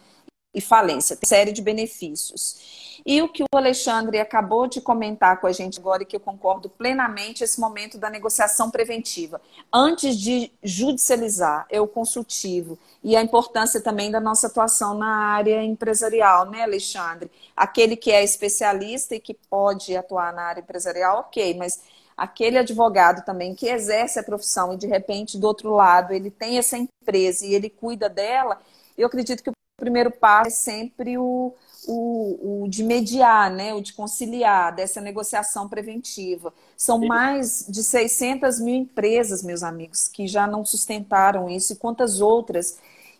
e 0.56 0.62
falência, 0.62 1.15
tem 1.15 1.28
série 1.28 1.52
de 1.52 1.62
benefícios. 1.62 2.86
E 3.06 3.22
o 3.22 3.28
que 3.30 3.44
o 3.44 3.58
Alexandre 3.58 4.20
acabou 4.20 4.65
de 4.65 4.82
comentar 4.82 5.39
com 5.39 5.46
a 5.46 5.52
gente 5.52 5.80
agora, 5.80 6.02
e 6.02 6.06
que 6.06 6.15
eu 6.15 6.20
concordo 6.20 6.70
plenamente, 6.70 7.44
esse 7.44 7.60
momento 7.60 8.00
da 8.00 8.10
negociação 8.10 8.72
preventiva. 8.72 9.39
Antes 9.72 10.18
de 10.18 10.52
judicializar, 10.63 11.68
é 11.70 11.80
o 11.80 11.88
consultivo. 11.88 12.80
E 13.04 13.15
a 13.15 13.22
importância 13.22 13.80
também 13.80 14.10
da 14.10 14.20
nossa 14.20 14.48
atuação 14.48 14.98
na 14.98 15.34
área 15.34 15.63
empresarial, 15.63 16.50
né, 16.50 16.63
Alexandre? 16.63 17.30
Aquele 17.56 17.96
que 17.96 18.12
é 18.12 18.24
especialista 18.24 19.13
e 19.13 19.20
que 19.20 19.34
pode 19.34 19.96
atuar 19.96 20.34
na 20.34 20.44
área 20.44 20.62
empresarial, 20.62 21.20
ok, 21.20 21.54
mas 21.56 21.82
aquele 22.18 22.58
advogado 22.58 23.24
também 23.26 23.54
que 23.54 23.68
exerce 23.68 24.18
a 24.18 24.24
profissão 24.24 24.74
e 24.74 24.78
de 24.78 24.88
repente 24.88 25.38
do 25.38 25.46
outro 25.46 25.76
lado 25.76 26.13
ele 26.13 26.32
tem 26.32 26.58
essa 26.58 26.78
empresa 26.78 27.46
e 27.46 27.54
ele 27.54 27.70
cuida 27.70 28.10
dela, 28.10 28.62
eu 28.98 29.06
acredito 29.06 29.44
que 29.44 29.50
o 29.50 29.54
primeiro 29.77 30.11
passo 30.11 30.47
é 30.47 30.51
sempre 30.51 31.17
o, 31.17 31.53
o, 31.88 32.63
o, 32.63 32.67
de 32.67 32.83
mediar, 32.83 33.51
né, 33.51 33.73
o 33.73 33.81
de 33.81 33.93
conciliar, 33.93 34.73
dessa 34.73 35.01
negociação 35.01 35.67
preventiva. 35.67 36.53
São 36.77 36.99
mais 36.99 37.65
de 37.67 37.83
600 37.83 38.59
mil 38.59 38.75
empresas, 38.75 39.43
meus 39.43 39.63
amigos, 39.63 40.07
que 40.07 40.27
já 40.27 40.47
não 40.47 40.63
sustentaram 40.63 41.49
isso, 41.49 41.73
e 41.73 41.75
quantas 41.75 42.21
outras 42.21 42.77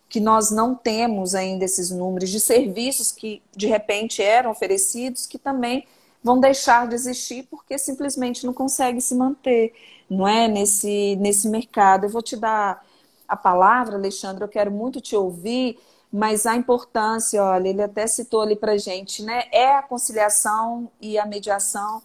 que 0.08 0.20
nós 0.20 0.50
não 0.50 0.74
temos 0.74 1.34
ainda 1.34 1.64
esses 1.64 1.90
números 1.90 2.30
de 2.30 2.40
serviços 2.40 3.10
que 3.10 3.42
de 3.54 3.66
repente 3.66 4.22
eram 4.22 4.50
oferecidos, 4.50 5.26
que 5.26 5.38
também 5.38 5.86
vão 6.22 6.40
deixar 6.40 6.88
de 6.88 6.94
existir 6.94 7.42
porque 7.50 7.76
simplesmente 7.76 8.46
não 8.46 8.52
conseguem 8.52 9.00
se 9.00 9.14
manter, 9.14 9.74
não 10.08 10.26
é, 10.26 10.48
nesse, 10.48 11.16
nesse 11.16 11.48
mercado. 11.48 12.04
Eu 12.06 12.10
vou 12.10 12.22
te 12.22 12.36
dar 12.36 12.84
a 13.28 13.36
palavra, 13.36 13.96
Alexandre, 13.96 14.44
eu 14.44 14.48
quero 14.48 14.70
muito 14.70 15.00
te 15.00 15.16
ouvir 15.16 15.78
mas 16.12 16.46
a 16.46 16.56
importância, 16.56 17.42
olha, 17.42 17.68
ele 17.68 17.82
até 17.82 18.06
citou 18.06 18.40
ali 18.40 18.56
para 18.56 18.76
gente, 18.76 19.22
né? 19.22 19.44
É 19.52 19.74
a 19.74 19.82
conciliação 19.82 20.90
e 21.00 21.18
a 21.18 21.26
mediação 21.26 22.02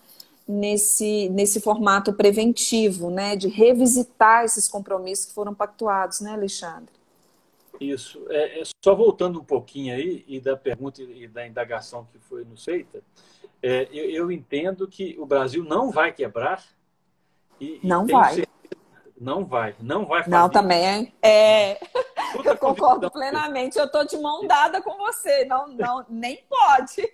nesse, 0.47 1.29
nesse 1.29 1.61
formato 1.61 2.13
preventivo, 2.13 3.09
né? 3.09 3.35
De 3.35 3.47
revisitar 3.47 4.43
esses 4.43 4.67
compromissos 4.67 5.25
que 5.25 5.33
foram 5.33 5.53
pactuados, 5.53 6.19
né, 6.19 6.33
Alexandre? 6.33 6.93
Isso. 7.79 8.23
É, 8.29 8.61
é 8.61 8.63
só 8.83 8.93
voltando 8.93 9.39
um 9.39 9.43
pouquinho 9.43 9.95
aí 9.95 10.23
e 10.27 10.39
da 10.39 10.55
pergunta 10.55 11.01
e 11.01 11.27
da 11.27 11.47
indagação 11.47 12.07
que 12.11 12.19
foi 12.19 12.43
nos 12.43 12.63
feita, 12.63 13.01
é, 13.61 13.87
eu, 13.91 14.09
eu, 14.09 14.31
entendo 14.31 14.87
que 14.87 15.15
o 15.19 15.25
Brasil 15.25 15.63
não 15.63 15.91
vai 15.91 16.11
quebrar. 16.11 16.63
E, 17.59 17.79
não 17.83 18.07
e 18.07 18.11
vai. 18.11 18.35
Certeza, 18.35 18.81
não 19.19 19.45
vai. 19.45 19.75
Não 19.79 20.05
vai 20.05 20.23
fazer. 20.23 20.35
Não, 20.35 20.49
também. 20.49 21.13
É. 21.21 21.79
eu 22.44 22.58
concordo 22.58 23.10
plenamente. 23.12 23.78
Eu 23.78 23.86
estou 23.86 24.06
de 24.06 24.17
mão 24.17 24.46
dada 24.48 24.82
com 24.82 24.98
você. 24.98 25.46
Não, 25.46 25.67
não, 25.67 26.06
nem 26.10 26.44
pode. 26.50 27.12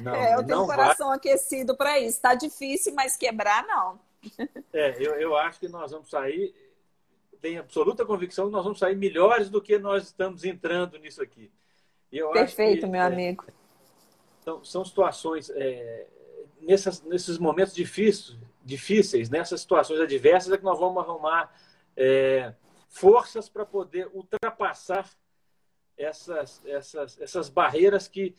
Não, 0.00 0.14
é, 0.14 0.34
eu 0.34 0.44
tenho 0.44 0.62
o 0.62 0.66
coração 0.66 1.08
vai. 1.08 1.18
aquecido 1.18 1.76
para 1.76 1.98
isso. 1.98 2.16
Está 2.16 2.34
difícil, 2.34 2.94
mas 2.94 3.16
quebrar 3.16 3.66
não. 3.66 4.00
É, 4.72 4.96
eu, 4.98 5.14
eu 5.14 5.36
acho 5.36 5.60
que 5.60 5.68
nós 5.68 5.90
vamos 5.90 6.10
sair. 6.10 6.54
Tenho 7.40 7.60
absoluta 7.60 8.04
convicção 8.04 8.46
que 8.46 8.52
nós 8.52 8.64
vamos 8.64 8.78
sair 8.78 8.96
melhores 8.96 9.50
do 9.50 9.60
que 9.60 9.78
nós 9.78 10.04
estamos 10.04 10.44
entrando 10.44 10.98
nisso 10.98 11.22
aqui. 11.22 11.52
Perfeito, 12.32 12.86
que, 12.86 12.86
meu 12.86 13.02
é, 13.02 13.06
amigo. 13.06 13.44
São, 14.42 14.64
são 14.64 14.84
situações 14.84 15.50
é, 15.50 16.06
nessas, 16.60 17.02
nesses 17.02 17.38
momentos 17.38 17.74
difíceis, 17.74 18.36
difíceis, 18.64 19.28
nessas 19.28 19.60
situações 19.60 20.00
adversas, 20.00 20.52
é 20.52 20.58
que 20.58 20.64
nós 20.64 20.78
vamos 20.78 21.02
arrumar 21.02 21.54
é, 21.96 22.52
forças 22.96 23.48
para 23.48 23.66
poder 23.66 24.08
ultrapassar 24.12 25.06
essas, 25.96 26.64
essas, 26.64 27.20
essas 27.20 27.48
barreiras 27.48 28.08
que 28.08 28.34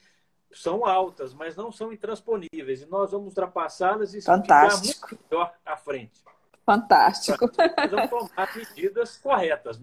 são 0.52 0.86
altas, 0.86 1.34
mas 1.34 1.56
não 1.56 1.72
são 1.72 1.94
intransponíveis. 1.94 2.82
E 2.82 2.86
nós 2.88 3.12
vamos 3.12 3.28
ultrapassá-las 3.28 4.14
e 4.14 4.22
Fantástico. 4.22 5.10
muito 5.10 5.24
melhor 5.30 5.54
à 5.64 5.78
frente. 5.78 6.24
Fantástico. 6.66 7.50
Vamos 7.90 8.10
tomar 8.10 8.56
medidas 8.56 9.18
corretas. 9.18 9.80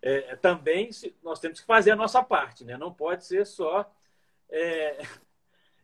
É, 0.00 0.36
também 0.36 0.90
nós 1.22 1.40
temos 1.40 1.60
que 1.60 1.66
fazer 1.66 1.92
a 1.92 1.96
nossa 1.96 2.22
parte, 2.22 2.64
né? 2.64 2.76
não 2.76 2.92
pode 2.92 3.24
ser 3.24 3.46
só 3.46 3.90
é, 4.48 5.06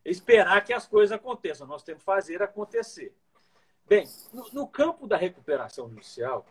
esperar 0.05 0.65
que 0.65 0.73
as 0.73 0.87
coisas 0.87 1.13
aconteçam, 1.13 1.67
nós 1.67 1.83
temos 1.83 2.03
que 2.03 2.07
fazer 2.07 2.43
acontecer. 2.43 3.15
Bem, 3.87 4.09
no, 4.33 4.49
no 4.53 4.67
campo 4.67 5.07
da 5.07 5.17
recuperação 5.17 5.89
judicial, 5.89 6.45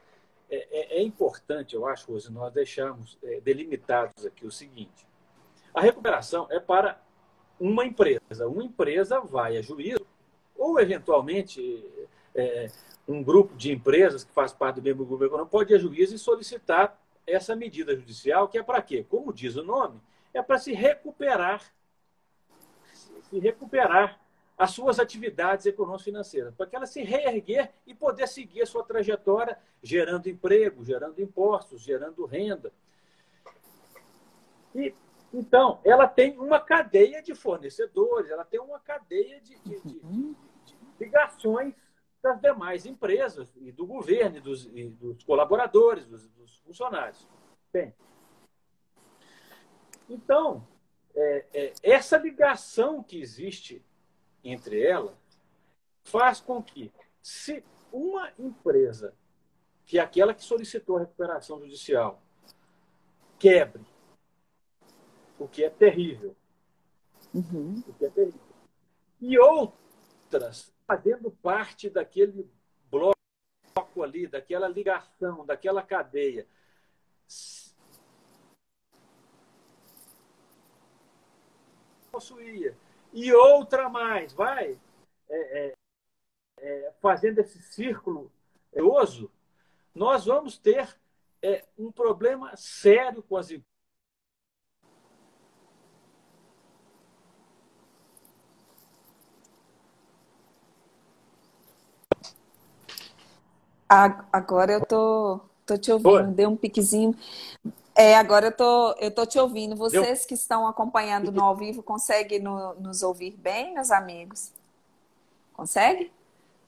é, 0.50 0.68
é, 0.72 1.00
é, 1.00 1.04
importante, 1.04 1.76
eu 1.76 1.86
acho, 1.86 2.12
Rose, 2.12 2.32
nós 2.32 2.54
deixarmos 2.54 3.18
é, 3.22 3.42
delimitados 3.42 4.26
aqui 4.26 4.46
o 4.46 4.52
seguinte: 4.52 5.06
a 5.74 5.82
recuperação 5.82 6.48
é 6.50 6.60
para 6.60 7.02
uma 7.60 7.86
empresa. 7.86 8.48
Uma 8.48 8.64
empresa 8.64 9.20
vai 9.20 9.58
a 9.58 9.62
juízo, 9.62 10.06
ou 10.56 10.80
eventualmente 10.80 11.86
é, 12.34 12.70
um 13.08 13.22
grupo 13.22 13.56
de 13.56 13.72
empresas 13.72 14.24
que 14.24 14.32
faz 14.32 14.54
parte 14.54 14.78
do 14.78 14.84
mesmo 14.84 15.06
grupo 15.06 15.26
econômico 15.26 15.52
pode 15.52 15.74
ir 15.74 15.76
a 15.76 15.80
juízo 15.80 16.16
e 16.16 16.20
solicitar 16.20 17.00
essa 17.26 17.56
medida 17.56 17.96
judicial, 17.96 18.48
que 18.48 18.58
é 18.58 18.64
para 18.64 18.82
quê? 18.82 19.06
Como 19.10 19.34
diz 19.34 19.56
o 19.58 19.64
nome, 19.64 20.00
é 20.34 20.42
para 20.42 20.58
se 20.58 20.72
recuperar, 20.72 21.62
se 23.30 23.40
recuperar 23.40 24.20
as 24.58 24.72
suas 24.72 25.00
atividades 25.00 25.68
econômico-financeiras, 25.68 26.54
para 26.56 26.66
que 26.66 26.76
ela 26.76 26.88
se 26.88 27.04
reerguer 27.04 27.72
e 27.86 27.94
poder 27.94 28.28
seguir 28.28 28.64
a 28.64 28.66
sua 28.66 28.84
trajetória, 28.84 29.58
gerando 29.84 30.28
emprego, 30.28 30.84
gerando 30.84 31.22
impostos, 31.22 31.82
gerando 31.82 32.26
renda. 32.26 32.74
E, 34.74 34.96
então, 35.32 35.80
ela 35.84 36.08
tem 36.08 36.38
uma 36.40 36.60
cadeia 36.60 37.22
de 37.22 37.36
fornecedores, 37.36 38.32
ela 38.32 38.44
tem 38.44 38.60
uma 38.60 38.80
cadeia 38.80 39.40
de, 39.42 39.60
de, 39.60 39.80
de, 39.82 40.00
de 40.66 40.78
ligações 41.00 41.76
das 42.22 42.42
demais 42.42 42.86
empresas 42.88 43.56
e 43.58 43.72
do 43.72 43.86
governo, 43.86 44.38
e 44.38 44.42
dos, 44.42 44.66
e 44.74 44.90
dos 44.90 45.24
colaboradores, 45.24 46.08
dos, 46.08 46.28
dos, 46.30 46.58
funcionários. 46.60 47.28
Bem, 47.72 47.94
então, 50.10 50.68
é, 51.16 51.46
é, 51.54 51.74
essa 51.84 52.18
ligação 52.18 53.04
que 53.04 53.22
existe 53.22 53.86
entre 54.44 54.82
elas 54.82 55.16
faz 56.04 56.40
com 56.40 56.64
que, 56.64 56.92
se 57.22 57.64
uma 57.92 58.32
empresa, 58.40 59.14
que 59.86 60.00
é 60.00 60.02
aquela 60.02 60.34
que 60.34 60.44
solicitou 60.44 60.98
a 60.98 61.02
recuperação 61.02 61.60
judicial, 61.60 62.22
quebre, 63.38 63.86
o 65.38 65.48
que 65.48 65.64
é 65.64 65.70
terrível, 65.70 66.36
uhum. 67.34 67.84
o 67.88 67.94
que 67.94 68.06
é 68.06 68.10
terrível, 68.10 68.40
e 69.20 69.38
outras 69.38 70.74
fazendo 70.86 71.30
parte 71.30 71.90
daquele 71.90 72.50
bloco 72.90 74.04
ali, 74.04 74.28
daquela 74.28 74.68
ligação, 74.68 75.46
daquela 75.46 75.84
cadeia, 75.84 76.48
possuía 82.10 82.76
e 83.14 83.34
outra 83.34 83.90
mais, 83.90 84.34
vai 84.34 84.78
é, 85.30 85.68
é, 85.68 85.74
é, 86.60 86.94
fazendo 87.02 87.40
esse 87.40 87.62
círculo 87.62 88.32
oso, 88.80 89.32
nós 89.94 90.26
vamos 90.26 90.58
ter 90.58 90.96
é, 91.42 91.66
um 91.78 91.92
problema 91.92 92.56
sério 92.56 93.24
com 93.24 93.38
as 93.38 93.50
Agora 103.90 104.74
eu 104.74 104.86
tô, 104.86 105.40
tô 105.66 105.78
te 105.78 105.92
ouvindo, 105.92 106.10
Oi. 106.10 106.34
deu 106.34 106.50
um 106.50 106.58
piquezinho. 106.58 107.16
É, 107.98 108.16
agora 108.16 108.48
eu 108.48 108.52
tô, 108.52 108.92
eu 109.00 109.10
tô 109.10 109.26
te 109.26 109.40
ouvindo. 109.40 109.76
Vocês 109.76 110.20
Deu? 110.20 110.28
que 110.28 110.36
estão 110.36 110.68
acompanhando 110.68 111.32
no 111.32 111.44
ao 111.44 111.56
vivo, 111.56 111.82
conseguem 111.82 112.40
no, 112.40 112.76
nos 112.76 113.02
ouvir 113.02 113.32
bem, 113.32 113.74
meus 113.74 113.90
amigos? 113.90 114.54
Consegue? 115.52 116.14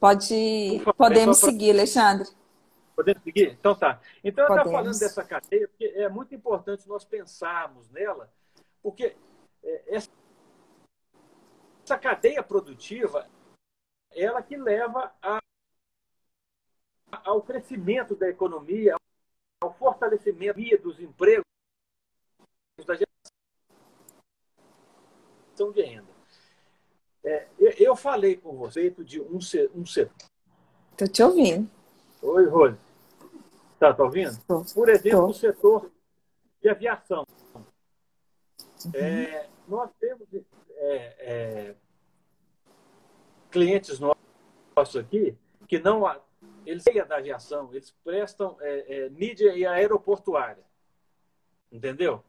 Pode, 0.00 0.82
podemos 0.96 1.38
é 1.38 1.40
pra... 1.40 1.50
seguir, 1.50 1.70
Alexandre. 1.70 2.28
Podemos 2.96 3.22
seguir? 3.22 3.56
Então 3.60 3.76
tá. 3.76 4.00
Então 4.24 4.44
eu 4.44 4.50
estava 4.50 4.68
falando 4.72 4.98
dessa 4.98 5.22
cadeia, 5.22 5.68
porque 5.68 5.84
é 5.84 6.08
muito 6.08 6.34
importante 6.34 6.88
nós 6.88 7.04
pensarmos 7.04 7.88
nela, 7.90 8.28
porque 8.82 9.14
é, 9.62 9.96
essa 9.96 10.10
cadeia 12.00 12.42
produtiva, 12.42 13.28
ela 14.10 14.42
que 14.42 14.56
leva 14.56 15.12
a, 15.22 15.38
ao 17.24 17.40
crescimento 17.40 18.16
da 18.16 18.28
economia, 18.28 18.96
ao 19.62 19.74
fortalecimento 19.74 20.58
dos 20.82 20.98
empregos, 20.98 21.44
da 22.86 22.94
geração 22.94 23.10
de 25.72 25.82
renda. 25.82 26.08
É, 27.22 27.46
eu 27.58 27.94
falei 27.94 28.38
com 28.38 28.56
você 28.56 28.88
de 28.90 29.20
um, 29.20 29.36
um 29.36 29.86
setor. 29.86 30.16
Estou 30.92 31.08
te 31.08 31.22
ouvindo. 31.22 31.70
Oi, 32.22 32.46
Rose. 32.46 32.78
Está 33.74 33.92
tá 33.92 34.02
ouvindo? 34.02 34.42
Tô. 34.46 34.64
Por 34.74 34.88
exemplo, 34.88 35.20
Tô. 35.20 35.26
o 35.26 35.34
setor 35.34 35.92
de 36.62 36.70
aviação. 36.70 37.26
Uhum. 38.86 38.92
É, 38.94 39.46
nós 39.68 39.90
temos 40.00 40.26
é, 40.32 41.14
é 41.18 41.74
clientes 43.50 44.00
nossos 44.00 44.96
aqui 44.96 45.36
que 45.68 45.78
não 45.78 46.06
eles 46.66 46.84
têm 46.84 47.04
da 47.04 47.16
aviação, 47.16 47.70
eles 47.72 47.90
prestam 48.04 48.56
é, 48.60 49.04
é, 49.04 49.08
mídia 49.10 49.54
e 49.56 49.66
aeroportuária. 49.66 50.64
Entendeu? 51.70 52.22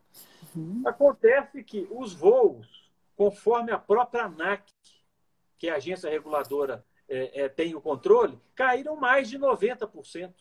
Uhum. 0.56 0.84
Acontece 0.86 1.63
que 1.63 1.88
os 1.91 2.13
voos, 2.13 2.91
conforme 3.15 3.72
a 3.72 3.80
própria 3.80 4.26
ANAC, 4.26 4.72
que 5.58 5.67
é 5.67 5.72
a 5.72 5.76
agência 5.76 6.10
reguladora 6.10 6.86
é, 7.08 7.41
é 7.41 7.50
tem 7.50 7.76
o 7.76 7.82
controle, 7.82 8.39
caíram 8.56 8.96
mais 8.96 9.30
de 9.30 9.38
90%. 9.38 10.34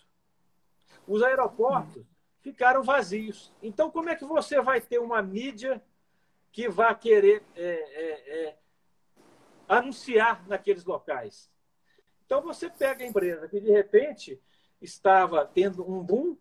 Os 1.06 1.22
aeroportos 1.22 1.96
uhum. 1.96 2.06
ficaram 2.40 2.82
vazios. 2.82 3.52
Então, 3.62 3.90
como 3.90 4.08
é 4.08 4.16
que 4.16 4.24
você 4.24 4.60
vai 4.60 4.80
ter 4.80 4.98
uma 4.98 5.20
mídia 5.22 5.82
que 6.52 6.68
vai 6.68 6.94
querer 6.96 7.42
é, 7.56 8.48
é, 8.48 8.58
anunciar 9.68 10.46
naqueles 10.46 10.84
locais? 10.84 11.50
Então 12.30 12.40
você 12.42 12.70
pega 12.70 13.02
a 13.02 13.08
empresa 13.08 13.48
que 13.48 13.58
de 13.58 13.72
repente 13.72 14.40
estava 14.80 15.44
tendo 15.44 15.82
um 15.82 16.00
boom 16.00 16.36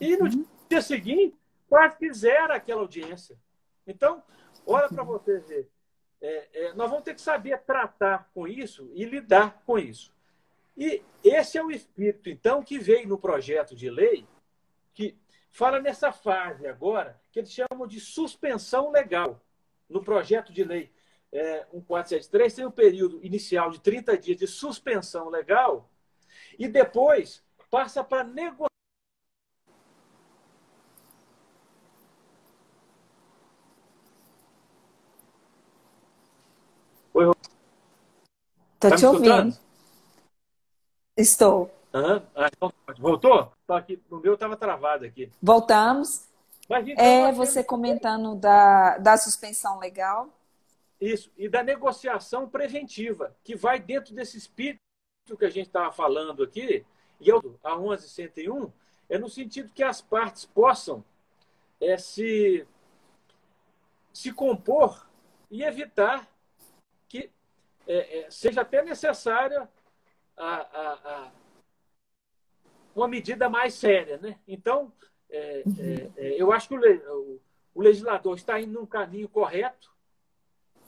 e 0.00 0.16
no 0.16 0.26
uhum. 0.26 0.46
dia 0.70 0.80
seguinte 0.80 1.36
quase 1.68 1.98
que 1.98 2.12
zera 2.14 2.54
aquela 2.54 2.82
audiência. 2.82 3.36
Então, 3.84 4.22
olha 4.64 4.88
para 4.88 5.02
você 5.02 5.40
ver. 5.40 5.68
É, 6.20 6.48
é, 6.52 6.72
nós 6.74 6.88
vamos 6.88 7.04
ter 7.04 7.16
que 7.16 7.20
saber 7.20 7.58
tratar 7.62 8.30
com 8.32 8.46
isso 8.46 8.88
e 8.94 9.04
lidar 9.04 9.60
com 9.66 9.76
isso. 9.76 10.14
E 10.76 11.02
esse 11.24 11.58
é 11.58 11.64
o 11.64 11.72
espírito, 11.72 12.30
então, 12.30 12.62
que 12.62 12.78
veio 12.78 13.08
no 13.08 13.18
projeto 13.18 13.74
de 13.74 13.90
lei, 13.90 14.24
que 14.94 15.18
fala 15.50 15.80
nessa 15.80 16.12
fase 16.12 16.64
agora, 16.68 17.20
que 17.32 17.40
eles 17.40 17.50
chamam 17.50 17.88
de 17.88 17.98
suspensão 17.98 18.92
legal, 18.92 19.40
no 19.88 20.00
projeto 20.00 20.52
de 20.52 20.62
lei 20.62 20.92
é, 21.32 21.66
1473 21.72 22.54
tem 22.54 22.64
o 22.64 22.68
um 22.68 22.72
período 22.72 23.24
inicial 23.24 23.70
de 23.70 23.80
30 23.80 24.16
dias 24.16 24.38
de 24.38 24.46
suspensão 24.46 25.28
legal 25.28 25.90
e 26.58 26.66
depois 26.66 27.42
passa 27.70 28.02
para 28.02 28.24
negociar. 28.24 28.68
Oi, 37.14 37.32
Estou 38.74 38.90
tá 38.90 38.96
te 38.96 39.06
ouvindo. 39.06 39.58
Estou. 41.16 41.70
Uhum. 41.92 42.22
Ah, 42.34 42.48
então, 42.54 42.72
voltou? 42.98 43.52
Tô 43.66 43.74
aqui, 43.74 44.00
no 44.08 44.20
meu 44.20 44.34
estava 44.34 44.56
travado 44.56 45.04
aqui. 45.04 45.32
Voltamos. 45.42 46.28
Mas, 46.68 46.86
então, 46.86 47.04
é 47.04 47.32
você 47.32 47.64
comentando 47.64 48.36
da, 48.36 48.98
da 48.98 49.16
suspensão 49.16 49.78
legal. 49.78 50.28
Isso, 51.00 51.30
e 51.36 51.48
da 51.48 51.62
negociação 51.62 52.48
preventiva, 52.48 53.36
que 53.44 53.54
vai 53.54 53.78
dentro 53.78 54.14
desse 54.14 54.36
espírito 54.36 54.80
que 55.38 55.44
a 55.44 55.50
gente 55.50 55.66
estava 55.66 55.92
falando 55.92 56.42
aqui, 56.42 56.84
e 57.20 57.30
a 57.30 57.76
1101, 57.76 58.72
é 59.08 59.18
no 59.18 59.28
sentido 59.28 59.72
que 59.72 59.82
as 59.82 60.00
partes 60.00 60.44
possam 60.44 61.04
é, 61.80 61.96
se, 61.96 62.66
se 64.12 64.32
compor 64.32 65.08
e 65.50 65.62
evitar 65.62 66.28
que 67.08 67.30
é, 67.86 68.20
é, 68.20 68.30
seja 68.30 68.62
até 68.62 68.82
necessária 68.82 69.68
a, 70.36 70.54
a, 70.54 70.92
a, 70.92 71.32
uma 72.94 73.08
medida 73.08 73.48
mais 73.48 73.74
séria. 73.74 74.18
Né? 74.18 74.38
Então, 74.46 74.92
é, 75.30 75.62
é, 75.62 76.10
é, 76.16 76.42
eu 76.42 76.52
acho 76.52 76.68
que 76.68 76.74
o, 76.76 77.40
o 77.74 77.82
legislador 77.82 78.36
está 78.36 78.60
indo 78.60 78.72
num 78.72 78.86
caminho 78.86 79.28
correto, 79.28 79.90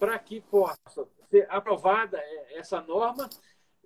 para 0.01 0.19
que 0.19 0.41
possa 0.41 1.07
ser 1.29 1.47
aprovada 1.51 2.19
essa 2.55 2.81
norma 2.81 3.29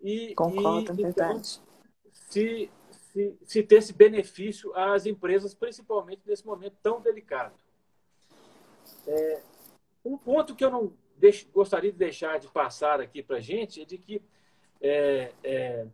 e, 0.01 0.33
Concordo, 0.35 0.99
e 1.01 1.05
então, 1.05 1.43
se, 1.43 2.71
se, 2.91 3.39
se 3.45 3.63
ter 3.63 3.77
esse 3.77 3.93
benefício 3.93 4.75
às 4.77 5.07
empresas, 5.07 5.55
principalmente 5.55 6.23
nesse 6.25 6.47
momento 6.47 6.77
tão 6.81 7.01
delicado. 7.01 7.55
É, 9.07 9.43
um 10.05 10.17
ponto 10.17 10.55
que 10.55 10.65
eu 10.65 10.71
não 10.71 10.93
deixo, 11.17 11.49
gostaria 11.53 11.91
de 11.91 11.99
deixar 11.99 12.39
de 12.39 12.49
passar 12.49 13.01
aqui 13.01 13.23
para 13.23 13.39
a 13.39 13.41
gente 13.41 13.83
é 13.83 13.85
de 13.85 13.99
que 13.99 14.23
é, 14.81 15.33
é, 15.43 15.87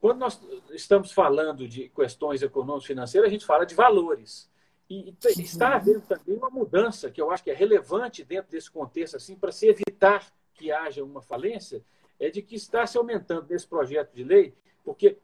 quando 0.00 0.18
nós 0.18 0.40
estamos 0.70 1.10
falando 1.10 1.66
de 1.66 1.88
questões 1.88 2.42
econômicas 2.42 2.86
financeiras, 2.86 3.28
a 3.28 3.32
gente 3.32 3.44
fala 3.44 3.66
de 3.66 3.74
valores. 3.74 4.48
E 4.90 5.14
está 5.22 5.74
havendo 5.74 6.00
também 6.00 6.36
uma 6.36 6.48
mudança 6.48 7.10
que 7.10 7.20
eu 7.20 7.30
acho 7.30 7.44
que 7.44 7.50
é 7.50 7.54
relevante 7.54 8.24
dentro 8.24 8.50
desse 8.50 8.70
contexto, 8.70 9.16
assim, 9.16 9.36
para 9.36 9.52
se 9.52 9.66
evitar 9.68 10.26
que 10.54 10.72
haja 10.72 11.04
uma 11.04 11.20
falência, 11.20 11.84
é 12.18 12.30
de 12.30 12.40
que 12.40 12.56
está 12.56 12.86
se 12.86 12.96
aumentando 12.96 13.46
nesse 13.48 13.66
projeto 13.66 14.12
de 14.14 14.24
lei, 14.24 14.54
porque 14.82 15.18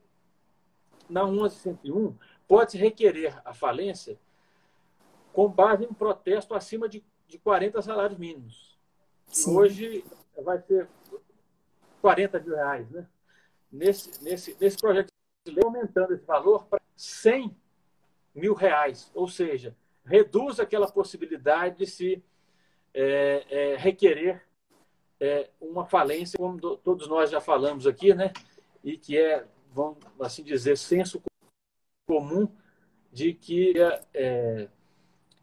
na 1.08 1.26
1101 1.26 2.14
pode-se 2.46 2.76
requerer 2.76 3.40
a 3.44 3.54
falência 3.54 4.18
com 5.32 5.48
base 5.48 5.84
em 5.84 5.88
um 5.88 5.94
protesto 5.94 6.54
acima 6.54 6.88
de, 6.88 7.02
de 7.26 7.38
40 7.38 7.82
salários 7.82 8.18
mínimos. 8.18 8.78
Hoje 9.48 10.04
vai 10.36 10.60
ser 10.60 10.88
40 12.00 12.38
mil 12.40 12.54
reais. 12.54 12.88
Né? 12.90 13.06
Nesse, 13.72 14.22
nesse, 14.22 14.56
nesse 14.60 14.76
projeto 14.76 15.08
de 15.44 15.52
lei, 15.52 15.64
aumentando 15.64 16.14
esse 16.14 16.24
valor 16.24 16.66
para 16.66 16.80
100 16.94 17.56
mil 18.34 18.54
reais, 18.54 19.10
ou 19.14 19.28
seja, 19.28 19.76
reduz 20.04 20.58
aquela 20.58 20.90
possibilidade 20.90 21.78
de 21.78 21.86
se 21.86 22.22
é, 22.92 23.46
é, 23.48 23.76
requerer 23.76 24.42
é, 25.20 25.48
uma 25.60 25.84
falência, 25.86 26.36
como 26.36 26.58
do, 26.58 26.76
todos 26.76 27.08
nós 27.08 27.30
já 27.30 27.40
falamos 27.40 27.86
aqui, 27.86 28.12
né? 28.14 28.32
E 28.82 28.98
que 28.98 29.16
é, 29.16 29.46
vamos 29.72 29.98
assim 30.20 30.42
dizer, 30.42 30.76
senso 30.76 31.22
comum 32.06 32.48
de 33.12 33.32
que 33.32 33.72
é, 33.80 34.02
é 34.12 34.68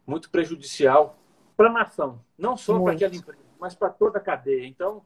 muito 0.06 0.30
prejudicial 0.30 1.18
para 1.56 1.68
a 1.68 1.72
nação, 1.72 2.24
não 2.36 2.56
só 2.56 2.80
para 2.80 2.92
aquela 2.92 3.14
empresa, 3.14 3.42
mas 3.58 3.74
para 3.74 3.90
toda 3.90 4.18
a 4.18 4.22
cadeia. 4.22 4.66
Então, 4.66 5.04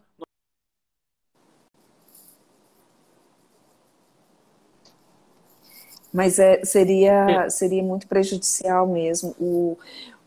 Mas 6.16 6.38
é, 6.38 6.64
seria, 6.64 7.44
é. 7.44 7.50
seria 7.50 7.82
muito 7.82 8.08
prejudicial 8.08 8.86
mesmo. 8.86 9.36
O, 9.38 9.78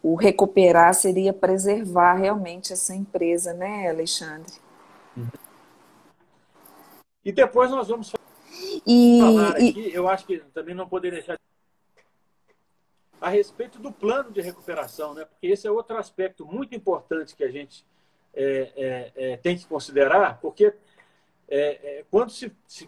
o 0.04 0.14
recuperar 0.14 0.94
seria 0.94 1.34
preservar 1.34 2.14
realmente 2.14 2.72
essa 2.72 2.94
empresa, 2.94 3.56
né, 3.56 3.90
Alexandre? 3.90 4.54
E 7.26 7.32
depois 7.32 7.72
nós 7.72 7.88
vamos 7.88 8.14
e, 8.86 9.20
falar 9.20 9.50
aqui, 9.50 9.80
e... 9.80 9.92
eu 9.92 10.08
acho 10.08 10.28
que 10.28 10.38
também 10.54 10.76
não 10.76 10.88
poderia 10.88 11.18
deixar 11.18 11.40
a 13.20 13.30
respeito 13.30 13.80
do 13.80 13.92
plano 13.92 14.32
de 14.32 14.42
recuperação, 14.42 15.16
né? 15.16 15.26
porque 15.26 15.48
esse 15.48 15.66
é 15.66 15.72
outro 15.72 15.98
aspecto 15.98 16.46
muito 16.46 16.76
importante 16.76 17.36
que 17.36 17.44
a 17.44 17.50
gente 17.50 17.84
é, 18.36 18.72
é, 18.78 19.12
é, 19.16 19.38
tem 19.38 19.58
que 19.58 19.66
considerar, 19.66 20.40
porque 20.40 20.72
é, 21.48 21.98
é, 22.00 22.06
quando 22.12 22.30
se, 22.30 22.56
se 22.68 22.88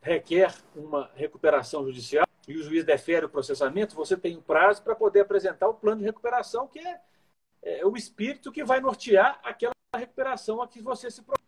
requer 0.00 0.54
uma 0.74 1.10
recuperação 1.14 1.84
judicial 1.84 2.26
e 2.48 2.56
o 2.56 2.62
juiz 2.62 2.84
defere 2.84 3.26
o 3.26 3.28
processamento, 3.28 3.94
você 3.94 4.16
tem 4.16 4.36
um 4.36 4.42
prazo 4.42 4.82
para 4.82 4.94
poder 4.94 5.20
apresentar 5.20 5.68
o 5.68 5.74
plano 5.74 6.00
de 6.00 6.06
recuperação, 6.06 6.66
que 6.66 6.78
é, 6.78 7.00
é 7.62 7.86
o 7.86 7.96
espírito 7.96 8.50
que 8.50 8.64
vai 8.64 8.80
nortear 8.80 9.40
aquela 9.42 9.72
recuperação 9.94 10.62
a 10.62 10.68
que 10.68 10.80
você 10.80 11.10
se 11.10 11.22
propõe. 11.22 11.44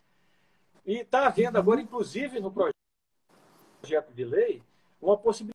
E 0.85 0.99
está 0.99 1.27
havendo 1.27 1.59
agora, 1.59 1.81
inclusive, 1.81 2.41
no 2.41 2.53
projeto 2.53 4.13
de 4.13 4.25
lei, 4.25 4.63
uma 5.01 5.17
possibilidade 5.17 5.53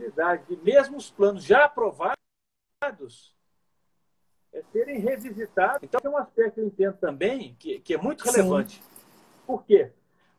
possibilidade 0.00 0.44
de, 0.46 0.56
mesmo 0.56 0.96
os 0.96 1.10
planos 1.10 1.44
já 1.44 1.64
aprovados, 1.64 2.16
é, 4.52 4.62
serem 4.72 4.98
revisitados. 4.98 5.82
Então, 5.82 6.00
tem 6.00 6.10
um 6.10 6.16
aspecto 6.16 6.54
que 6.54 6.60
eu 6.60 6.66
entendo 6.66 6.96
também 6.96 7.54
que, 7.58 7.80
que 7.80 7.94
é 7.94 7.98
muito 7.98 8.24
relevante. 8.24 8.76
Sim. 8.76 8.82
Por 9.46 9.64
quê? 9.64 9.92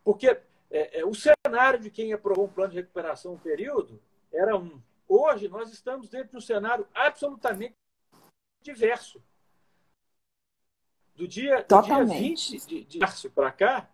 Porque 0.04 0.28
é, 0.70 1.00
é, 1.00 1.06
o 1.06 1.14
cenário 1.52 1.80
de 1.80 1.90
quem 1.90 2.14
aprovou 2.14 2.46
um 2.46 2.50
plano 2.50 2.72
de 2.72 2.78
recuperação 2.78 3.34
um 3.34 3.38
período 3.38 4.00
era 4.32 4.56
um. 4.56 4.82
Hoje, 5.08 5.50
nós 5.50 5.72
estamos 5.72 6.08
dentro 6.08 6.30
de 6.30 6.38
um 6.38 6.42
cenário 6.42 6.88
absolutamente 6.94 7.76
diverso. 8.62 9.22
Do 11.14 11.28
dia, 11.28 11.66
do 11.68 11.82
dia 11.82 12.06
20 12.06 12.66
de, 12.66 12.84
de 12.86 13.00
março 13.00 13.30
para 13.30 13.52
cá, 13.52 13.90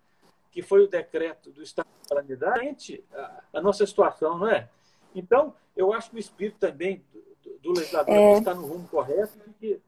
que 0.52 0.62
foi 0.62 0.84
o 0.84 0.88
decreto 0.88 1.50
do 1.50 1.64
Estado 1.64 1.88
de 2.04 2.08
calamidade, 2.08 3.04
a, 3.12 3.44
a 3.56 3.62
nossa 3.62 3.86
situação, 3.86 4.38
não 4.38 4.48
é? 4.48 4.70
Então, 5.16 5.56
eu 5.76 5.92
acho 5.92 6.12
que 6.12 6.18
o 6.18 6.20
espírito 6.20 6.60
também 6.60 7.04
do, 7.44 7.58
do 7.58 7.72
legislador 7.74 8.14
é... 8.14 8.38
está 8.38 8.54
no 8.54 8.68
rumo 8.68 8.88
correto 8.88 9.40
e 9.48 9.54
que 9.54 9.82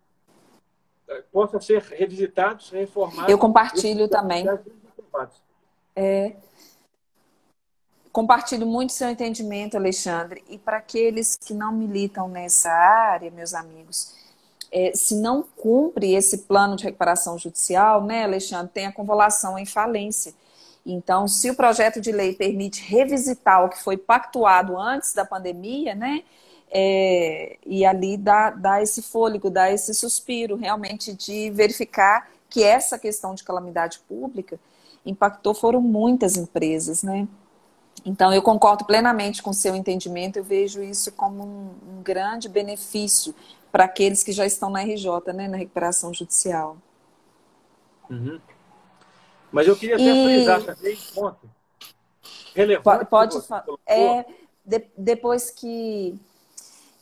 é, 1.07 1.21
possa 1.31 1.61
ser 1.61 1.83
revisitado, 1.83 2.63
reformado. 2.71 3.31
Eu 3.31 3.37
compartilho 3.37 4.09
também. 4.09 4.45
É, 5.95 6.35
compartilho 8.11 8.65
muito 8.65 8.93
seu 8.93 9.09
entendimento, 9.09 9.77
Alexandre. 9.77 10.43
E 10.49 10.57
para 10.57 10.77
aqueles 10.77 11.37
que 11.37 11.53
não 11.53 11.71
militam 11.71 12.27
nessa 12.27 12.71
área, 12.71 13.31
meus 13.31 13.53
amigos, 13.53 14.13
é, 14.71 14.91
se 14.93 15.15
não 15.15 15.43
cumpre 15.43 16.13
esse 16.13 16.39
plano 16.39 16.75
de 16.75 16.83
recuperação 16.83 17.37
judicial, 17.37 18.03
né, 18.03 18.23
Alexandre, 18.23 18.71
tem 18.73 18.85
a 18.85 18.91
convolução 18.91 19.57
em 19.57 19.65
falência. 19.65 20.33
Então, 20.85 21.27
se 21.27 21.49
o 21.49 21.55
projeto 21.55 21.99
de 21.99 22.11
lei 22.11 22.33
permite 22.33 22.81
revisitar 22.81 23.65
o 23.65 23.69
que 23.69 23.81
foi 23.81 23.97
pactuado 23.97 24.77
antes 24.77 25.13
da 25.13 25.25
pandemia, 25.25 25.93
né, 25.95 26.23
é, 26.71 27.57
e 27.65 27.85
ali 27.85 28.15
dá, 28.15 28.51
dá 28.51 28.81
esse 28.81 29.01
fôlego, 29.01 29.49
dá 29.49 29.71
esse 29.71 29.93
suspiro 29.93 30.55
realmente 30.55 31.13
de 31.13 31.49
verificar 31.51 32.29
que 32.49 32.63
essa 32.63 32.97
questão 32.97 33.33
de 33.33 33.43
calamidade 33.43 33.99
pública 34.07 34.59
impactou 35.05 35.53
foram 35.53 35.81
muitas 35.81 36.37
empresas, 36.37 37.03
né? 37.03 37.27
Então, 38.05 38.33
eu 38.33 38.41
concordo 38.41 38.85
plenamente 38.85 39.43
com 39.43 39.49
o 39.49 39.53
seu 39.53 39.75
entendimento, 39.75 40.37
eu 40.37 40.43
vejo 40.43 40.81
isso 40.81 41.11
como 41.11 41.43
um, 41.43 41.97
um 41.97 42.03
grande 42.03 42.47
benefício 42.47 43.33
para 43.71 43.85
aqueles 43.85 44.23
que 44.23 44.31
já 44.31 44.45
estão 44.45 44.69
na 44.69 44.81
RJ, 44.81 45.33
né, 45.33 45.47
na 45.47 45.57
recuperação 45.57 46.13
judicial. 46.13 46.77
Uhum. 48.09 48.39
Mas 49.51 49.67
eu 49.67 49.75
queria 49.75 49.95
até 49.95 50.05
e... 50.05 50.25
frisar 50.25 50.63
também 50.63 50.95
um 50.95 51.13
ponto 51.13 51.49
relevante. 52.55 53.05
Pode 53.05 53.41
falar. 53.41 53.65
É, 53.85 54.25
de, 54.65 54.85
depois 54.97 55.49
que, 55.49 56.17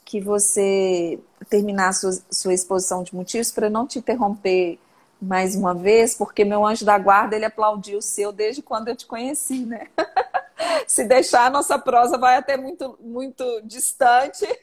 que 0.05 0.19
você 0.19 1.19
terminar 1.49 1.89
a 1.89 1.93
sua, 1.93 2.11
sua 2.31 2.53
exposição 2.53 3.03
de 3.03 3.15
motivos, 3.15 3.51
para 3.51 3.69
não 3.69 3.87
te 3.87 3.99
interromper 3.99 4.79
mais 5.21 5.55
uma 5.55 5.73
vez, 5.73 6.13
porque 6.13 6.45
meu 6.45 6.65
anjo 6.65 6.85
da 6.85 6.97
guarda 6.97 7.35
ele 7.35 7.45
aplaudiu 7.45 7.97
o 7.97 8.01
seu 8.01 8.31
desde 8.31 8.61
quando 8.61 8.89
eu 8.89 8.95
te 8.95 9.05
conheci, 9.05 9.65
né? 9.65 9.87
Se 10.87 11.03
deixar, 11.03 11.45
a 11.45 11.49
nossa 11.49 11.77
prosa 11.77 12.17
vai 12.17 12.37
até 12.37 12.57
muito, 12.57 12.97
muito 13.01 13.61
distante. 13.63 14.45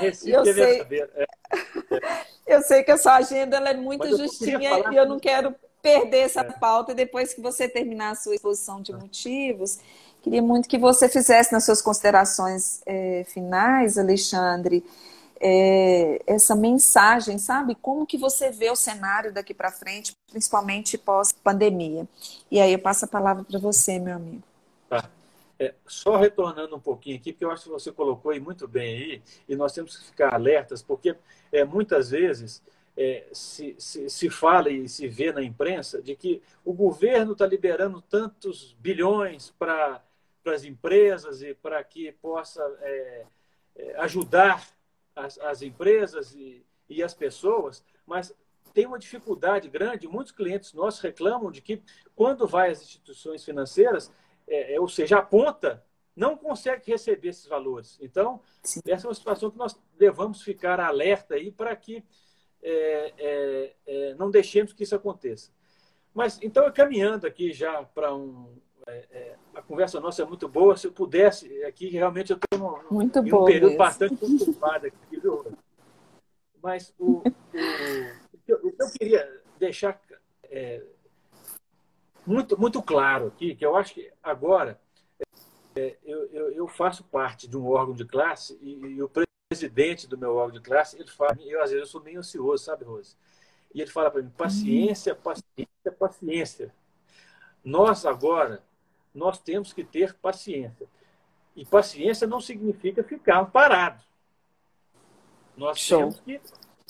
Eu 0.00 0.44
sei, 0.44 0.82
é. 0.82 1.26
eu 2.46 2.62
sei 2.62 2.82
que 2.82 2.90
a 2.90 2.98
sua 2.98 3.16
agenda 3.16 3.56
ela 3.56 3.70
é 3.70 3.74
muito 3.74 4.06
Mas 4.06 4.18
justinha 4.18 4.90
e 4.92 4.96
eu 4.96 5.08
não 5.08 5.18
quero 5.18 5.54
perder 5.80 6.18
essa 6.18 6.40
é. 6.40 6.44
pauta. 6.44 6.92
E 6.92 6.94
depois 6.94 7.32
que 7.32 7.40
você 7.40 7.68
terminar 7.68 8.10
a 8.10 8.14
sua 8.14 8.34
exposição 8.34 8.82
de 8.82 8.92
motivos, 8.92 9.78
queria 10.22 10.42
muito 10.42 10.68
que 10.68 10.78
você 10.78 11.08
fizesse 11.08 11.52
nas 11.52 11.64
suas 11.64 11.80
considerações 11.80 12.80
é, 12.86 13.24
finais, 13.28 13.96
Alexandre, 13.96 14.84
é, 15.40 16.20
essa 16.26 16.54
mensagem, 16.54 17.38
sabe? 17.38 17.74
Como 17.74 18.06
que 18.06 18.18
você 18.18 18.50
vê 18.50 18.70
o 18.70 18.76
cenário 18.76 19.32
daqui 19.32 19.54
para 19.54 19.70
frente, 19.70 20.14
principalmente 20.30 20.98
pós-pandemia? 20.98 22.06
E 22.50 22.60
aí 22.60 22.72
eu 22.72 22.78
passo 22.78 23.04
a 23.04 23.08
palavra 23.08 23.44
para 23.44 23.58
você, 23.58 23.98
meu 23.98 24.16
amigo. 24.16 24.47
Tá. 24.88 25.10
É, 25.58 25.74
só 25.86 26.16
retornando 26.16 26.76
um 26.76 26.80
pouquinho 26.80 27.16
aqui, 27.16 27.32
porque 27.32 27.44
eu 27.44 27.50
acho 27.50 27.64
que 27.64 27.70
você 27.70 27.90
colocou 27.90 28.30
aí 28.30 28.38
muito 28.38 28.68
bem 28.68 28.96
aí, 28.96 29.22
e 29.48 29.56
nós 29.56 29.72
temos 29.72 29.96
que 29.96 30.06
ficar 30.06 30.32
alertas, 30.32 30.82
porque 30.82 31.16
é, 31.50 31.64
muitas 31.64 32.10
vezes 32.10 32.62
é, 32.96 33.26
se, 33.32 33.74
se, 33.78 34.08
se, 34.08 34.30
fala 34.30 34.70
e 34.70 34.88
se 34.88 35.08
vê 35.08 35.32
na 35.32 35.42
imprensa 35.42 36.00
de 36.00 36.14
que 36.14 36.40
o 36.64 36.72
governo 36.72 37.32
está 37.32 37.44
liberando 37.44 38.00
tantos 38.02 38.76
bilhões 38.80 39.50
para 39.58 40.02
as 40.46 40.64
empresas 40.64 41.42
e 41.42 41.54
para 41.54 41.82
que 41.82 42.12
possa 42.12 42.62
é, 42.80 43.26
é, 43.76 44.00
ajudar 44.00 44.64
as, 45.14 45.38
as 45.38 45.62
empresas 45.62 46.34
e, 46.34 46.64
e 46.88 47.02
as 47.02 47.14
pessoas, 47.14 47.84
mas 48.06 48.34
tem 48.72 48.86
uma 48.86 48.98
dificuldade 48.98 49.68
grande. 49.68 50.06
Muitos 50.06 50.32
clientes 50.32 50.72
nossos 50.72 51.00
reclamam 51.00 51.50
de 51.50 51.60
que, 51.60 51.82
quando 52.14 52.46
vai 52.46 52.70
às 52.70 52.82
instituições 52.82 53.44
financeiras, 53.44 54.10
é, 54.48 54.74
é, 54.74 54.80
ou 54.80 54.88
seja, 54.88 55.18
a 55.18 55.22
ponta 55.22 55.84
não 56.16 56.36
consegue 56.36 56.90
receber 56.90 57.28
esses 57.28 57.46
valores. 57.46 57.96
Então, 58.00 58.40
Sim. 58.62 58.80
essa 58.86 59.06
é 59.06 59.08
uma 59.08 59.14
situação 59.14 59.50
que 59.50 59.58
nós 59.58 59.78
devemos 59.96 60.42
ficar 60.42 60.80
alerta 60.80 61.34
aí 61.34 61.52
para 61.52 61.74
que 61.76 62.04
é, 62.60 63.14
é, 63.16 63.74
é, 63.86 64.14
não 64.14 64.30
deixemos 64.30 64.72
que 64.72 64.82
isso 64.82 64.96
aconteça. 64.96 65.50
Mas, 66.12 66.40
então, 66.42 66.70
caminhando 66.72 67.26
aqui 67.26 67.52
já 67.52 67.84
para 67.84 68.14
um. 68.14 68.56
É, 68.88 69.36
a 69.54 69.60
conversa 69.60 70.00
nossa 70.00 70.22
é 70.22 70.24
muito 70.24 70.48
boa. 70.48 70.76
Se 70.76 70.86
eu 70.86 70.92
pudesse, 70.92 71.62
aqui 71.64 71.90
realmente 71.90 72.32
eu 72.32 72.38
estou 72.38 72.80
em 72.90 73.04
um 73.04 73.08
período 73.10 73.66
mesmo. 73.66 73.76
bastante 73.76 74.16
conturbado 74.16 74.86
aqui, 74.86 75.20
viu? 75.20 75.44
Mas 76.62 76.92
o, 76.98 77.18
o, 77.18 77.22
o, 77.22 78.38
que 78.44 78.52
eu 78.52 78.90
queria 78.98 79.42
deixar 79.58 80.00
muito, 82.28 82.60
muito 82.60 82.82
claro 82.82 83.28
aqui, 83.28 83.54
que 83.54 83.64
eu 83.64 83.74
acho 83.74 83.94
que 83.94 84.12
agora 84.22 84.78
é, 85.74 85.96
eu, 86.04 86.26
eu, 86.26 86.52
eu, 86.52 86.68
faço 86.68 87.02
parte 87.04 87.48
de 87.48 87.56
um 87.56 87.66
órgão 87.66 87.94
de 87.94 88.04
classe 88.04 88.58
e, 88.60 88.74
e, 88.74 89.02
o 89.02 89.10
presidente 89.48 90.06
do 90.06 90.18
meu 90.18 90.36
órgão 90.36 90.60
de 90.60 90.60
classe, 90.60 90.98
ele 90.98 91.08
fala, 91.08 91.38
eu 91.40 91.62
às 91.62 91.70
vezes 91.70 91.86
eu 91.86 91.90
sou 91.90 92.02
meio 92.02 92.18
ansioso, 92.18 92.64
sabe, 92.64 92.84
Rose? 92.84 93.16
E 93.74 93.80
ele 93.80 93.90
fala 93.90 94.10
para 94.10 94.22
mim, 94.22 94.30
paciência, 94.30 95.14
paciência, 95.14 95.92
paciência. 95.98 96.74
Nós 97.64 98.04
agora, 98.04 98.62
nós 99.14 99.38
temos 99.38 99.72
que 99.72 99.82
ter 99.82 100.14
paciência. 100.14 100.86
E 101.56 101.64
paciência 101.64 102.26
não 102.26 102.40
significa 102.40 103.02
ficar 103.02 103.44
parado. 103.46 104.02
Nós 105.56 105.78
Show. 105.78 105.98
temos 105.98 106.20
que 106.20 106.40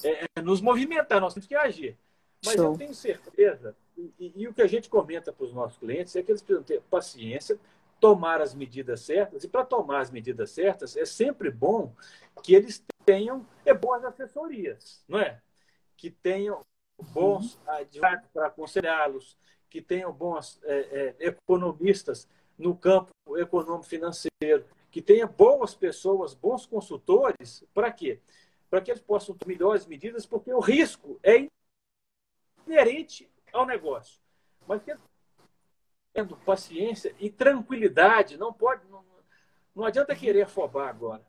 é, 0.05 0.25
é, 0.37 0.43
nos 0.43 0.61
movimentar, 0.61 1.21
nós 1.21 1.33
temos 1.33 1.47
que 1.47 1.55
agir. 1.55 1.97
Mas 2.45 2.55
Show. 2.55 2.73
eu 2.73 2.79
tenho 2.79 2.95
certeza 2.95 3.77
e, 3.97 4.33
e, 4.37 4.49
o 4.49 4.55
que 4.55 4.63
a 4.63 4.67
gente 4.67 4.89
comenta 4.89 5.33
para 5.33 5.45
os 5.45 5.53
nossos 5.53 5.79
clientes 5.79 6.15
é 6.15 6.23
que 6.23 6.31
eles 6.31 6.43
precisam 6.43 6.63
ter 6.63 6.81
paciência, 6.83 7.59
tomar 8.01 8.41
as 8.41 8.55
medidas 8.55 9.01
certas. 9.01 9.43
E 9.43 9.49
para 9.49 9.65
tomar 9.65 10.01
as 10.01 10.11
medidas 10.11 10.51
certas, 10.51 10.97
é 10.97 11.05
sempre 11.05 11.51
bom 11.51 11.93
que 12.43 12.55
eles 12.55 12.83
tenham 13.05 13.45
é, 13.65 13.75
boas 13.75 14.05
assessorias, 14.05 15.03
não 15.09 15.19
é? 15.19 15.41
Que 15.97 16.11
tenham 16.11 16.65
bons 17.13 17.55
uhum. 17.55 17.73
advogados 17.73 18.29
para 18.33 18.47
aconselhá-los, 18.47 19.37
que 19.69 19.83
tenham 19.83 20.13
bons 20.13 20.61
é, 20.63 21.17
é, 21.21 21.27
economistas 21.27 22.29
no 22.57 22.77
campo 22.77 23.11
econômico-financeiro, 23.37 24.65
que 24.91 25.03
tenha 25.03 25.27
boas 25.27 25.75
pessoas, 25.75 26.35
bons 26.35 26.67
consultores, 26.67 27.65
para 27.75 27.91
quê? 27.93 28.21
Para 28.71 28.81
que 28.81 28.91
eles 28.91 29.03
possam 29.03 29.35
tomar 29.35 29.49
melhores 29.53 29.87
medidas, 29.87 30.25
porque 30.25 30.53
o 30.53 30.61
risco 30.61 31.19
é 31.23 31.49
inerente 32.69 33.31
ao 33.53 33.67
negócio. 33.67 34.21
Mas 34.67 34.83
tendo 36.13 36.37
paciência 36.39 37.15
e 37.19 37.31
tranquilidade, 37.31 38.37
não 38.37 38.53
pode, 38.53 38.87
não, 38.89 39.05
não 39.75 39.85
adianta 39.85 40.15
querer 40.15 40.43
afobar 40.43 40.89
agora. 40.89 41.25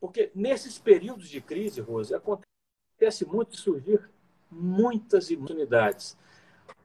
Porque 0.00 0.30
nesses 0.34 0.78
períodos 0.78 1.28
de 1.28 1.40
crise, 1.40 1.80
Rose, 1.80 2.14
acontece 2.14 3.24
muito 3.26 3.52
de 3.52 3.58
surgir 3.58 4.08
muitas 4.50 5.30
oportunidades. 5.30 6.16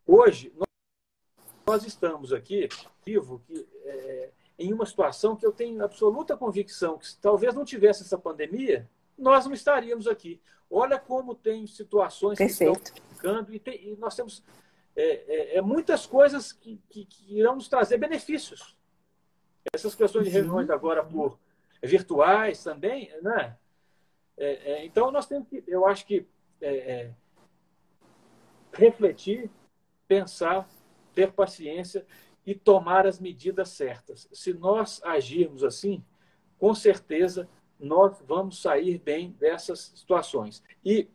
Hoje, 0.05 0.53
nós 1.65 1.85
estamos 1.85 2.33
aqui, 2.33 2.67
vivo, 3.05 3.41
que, 3.47 3.67
é, 3.85 4.31
em 4.57 4.73
uma 4.73 4.85
situação 4.85 5.35
que 5.35 5.45
eu 5.45 5.51
tenho 5.51 5.83
absoluta 5.83 6.37
convicção 6.37 6.97
que 6.97 7.07
se 7.07 7.19
talvez 7.19 7.53
não 7.53 7.65
tivesse 7.65 8.03
essa 8.03 8.17
pandemia, 8.17 8.89
nós 9.17 9.45
não 9.45 9.53
estaríamos 9.53 10.07
aqui. 10.07 10.41
Olha 10.69 10.99
como 10.99 11.35
tem 11.35 11.67
situações 11.67 12.37
Perfeito. 12.37 12.79
que 12.79 12.89
estão 12.89 13.12
e, 13.49 13.59
tem, 13.59 13.89
e 13.89 13.95
nós 13.97 14.15
temos 14.15 14.43
é, 14.95 15.03
é, 15.03 15.57
é, 15.57 15.61
muitas 15.61 16.05
coisas 16.05 16.51
que, 16.51 16.79
que, 16.89 17.05
que, 17.05 17.39
irão 17.39 17.55
nos 17.55 17.67
trazer 17.67 17.97
benefícios. 17.97 18.77
Essas 19.73 19.95
questões 19.95 20.25
de 20.25 20.29
uhum. 20.29 20.43
reuniões 20.43 20.69
agora 20.69 21.03
por 21.03 21.39
virtuais 21.81 22.63
também, 22.63 23.11
né? 23.21 23.57
É, 24.37 24.71
é, 24.71 24.85
então 24.85 25.11
nós 25.11 25.27
temos 25.27 25.47
que, 25.47 25.63
eu 25.67 25.85
acho 25.85 26.05
que 26.05 26.25
é, 26.61 27.11
refletir, 28.71 29.49
pensar, 30.07 30.67
ter 31.13 31.31
paciência 31.31 32.05
e 32.45 32.55
tomar 32.55 33.05
as 33.05 33.19
medidas 33.19 33.69
certas. 33.69 34.27
Se 34.31 34.53
nós 34.53 35.01
agirmos 35.03 35.63
assim, 35.63 36.03
com 36.57 36.73
certeza 36.73 37.47
nós 37.79 38.17
vamos 38.25 38.61
sair 38.61 38.97
bem 38.99 39.31
dessas 39.31 39.91
situações. 39.95 40.63
E 40.83 41.07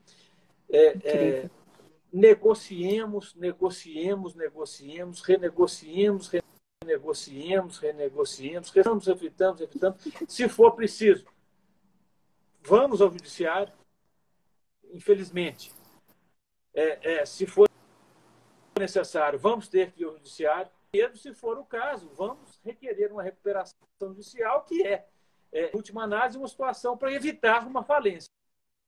é, 0.71 0.87
é, 1.05 1.51
negociemos, 2.13 3.35
negociemos, 3.35 4.35
negociemos, 4.35 5.21
renegociemos, 5.23 6.31
renegociemos, 6.83 7.79
renegociemos, 7.79 8.71
refritamos, 8.71 9.07
refritamos, 9.07 9.61
refritamos, 9.61 10.03
se 10.29 10.49
for 10.49 10.73
preciso. 10.75 11.27
Vamos 12.63 13.01
ao 13.01 13.11
judiciário, 13.11 13.73
infelizmente. 14.93 15.73
É, 16.75 17.21
é, 17.21 17.27
se 17.27 17.47
for 17.47 17.69
necessário, 18.79 19.39
vamos 19.39 19.69
ter 19.69 19.93
que 19.93 20.03
ir 20.03 20.07
ao 20.07 20.13
judiciário. 20.13 20.71
E, 20.93 21.17
se 21.17 21.35
for 21.35 21.59
o 21.59 21.65
caso, 21.65 22.09
vamos 22.15 22.61
requerer 22.65 23.13
uma 23.13 23.23
recuperação 23.23 23.77
judicial, 24.01 24.65
que 24.65 24.87
é, 24.87 25.07
é 25.53 25.71
em 25.71 25.77
última 25.77 26.05
análise, 26.05 26.39
uma 26.39 26.49
situação 26.49 26.97
para 26.97 27.13
evitar 27.13 27.67
uma 27.67 27.83
falência. 27.83 28.31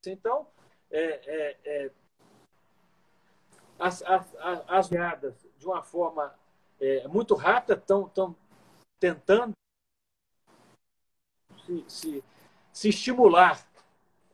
Então, 0.06 0.46
é, 0.90 1.20
é, 1.64 1.90
as, 3.80 4.02
as, 4.02 4.34
as 4.68 4.88
de 5.58 5.66
uma 5.66 5.82
forma 5.82 6.38
é, 6.78 7.08
muito 7.08 7.34
rápida 7.34 7.74
estão 7.74 8.36
tentando 9.00 9.52
se, 11.64 11.84
se, 11.88 12.24
se 12.72 12.88
estimular 12.90 13.66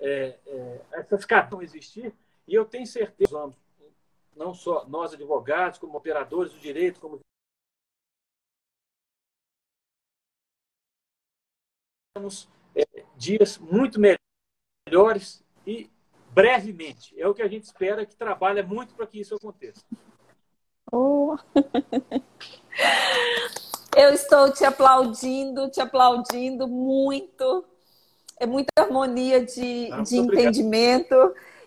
é, 0.00 0.38
é, 0.46 0.84
essas 0.92 1.24
cartas 1.24 1.60
existir, 1.62 2.14
e 2.46 2.54
eu 2.54 2.64
tenho 2.64 2.86
certeza, 2.86 3.52
não 4.34 4.52
só 4.52 4.86
nós 4.88 5.14
advogados, 5.14 5.78
como 5.78 5.96
operadores 5.96 6.52
do 6.52 6.58
direito, 6.58 7.00
como 7.00 7.20
temos 12.14 12.48
é, 12.74 13.04
dias 13.16 13.58
muito 13.58 13.98
melhores 14.00 15.42
e 15.66 15.90
brevemente. 16.36 17.18
É 17.18 17.26
o 17.26 17.32
que 17.32 17.40
a 17.40 17.48
gente 17.48 17.64
espera, 17.64 18.04
que 18.04 18.14
trabalha 18.14 18.62
muito 18.62 18.94
para 18.94 19.06
que 19.06 19.18
isso 19.18 19.34
aconteça. 19.34 19.80
Oh. 20.92 21.34
Eu 23.96 24.10
estou 24.10 24.52
te 24.52 24.62
aplaudindo, 24.62 25.70
te 25.70 25.80
aplaudindo 25.80 26.68
muito. 26.68 27.64
É 28.38 28.44
muita 28.44 28.70
harmonia 28.76 29.42
de, 29.42 29.88
ah, 29.90 30.02
de 30.02 30.18
entendimento. 30.18 31.14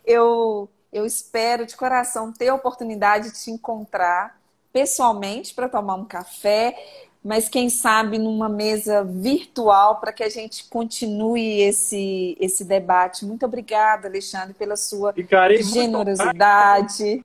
Eu, 0.06 0.70
eu 0.94 1.08
espero 1.08 1.66
de 1.66 1.76
coração 1.76 2.32
ter 2.32 2.50
a 2.50 2.54
oportunidade 2.54 3.32
de 3.32 3.44
te 3.44 3.50
encontrar 3.50 4.40
pessoalmente 4.72 5.56
para 5.56 5.68
tomar 5.68 5.96
um 5.96 6.06
café 6.06 6.76
mas 7.24 7.50
quem 7.50 7.70
sabe 7.70 8.18
numa 8.18 8.48
mesa 8.48 9.04
virtual 9.04 10.00
para 10.00 10.14
que 10.14 10.24
a 10.24 10.30
gente 10.30 10.70
continue 10.70 11.62
esse, 11.62 12.38
esse 12.40 12.64
debate. 12.64 13.26
Muito 13.26 13.46
obrigada, 13.46 14.08
Alexandre, 14.08 14.54
pela 14.54 14.78
sua 14.78 15.14
Ficarei 15.14 15.62
generosidade. 15.62 17.24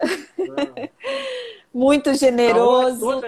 Muito, 0.36 0.90
muito 1.72 2.14
generoso. 2.14 3.22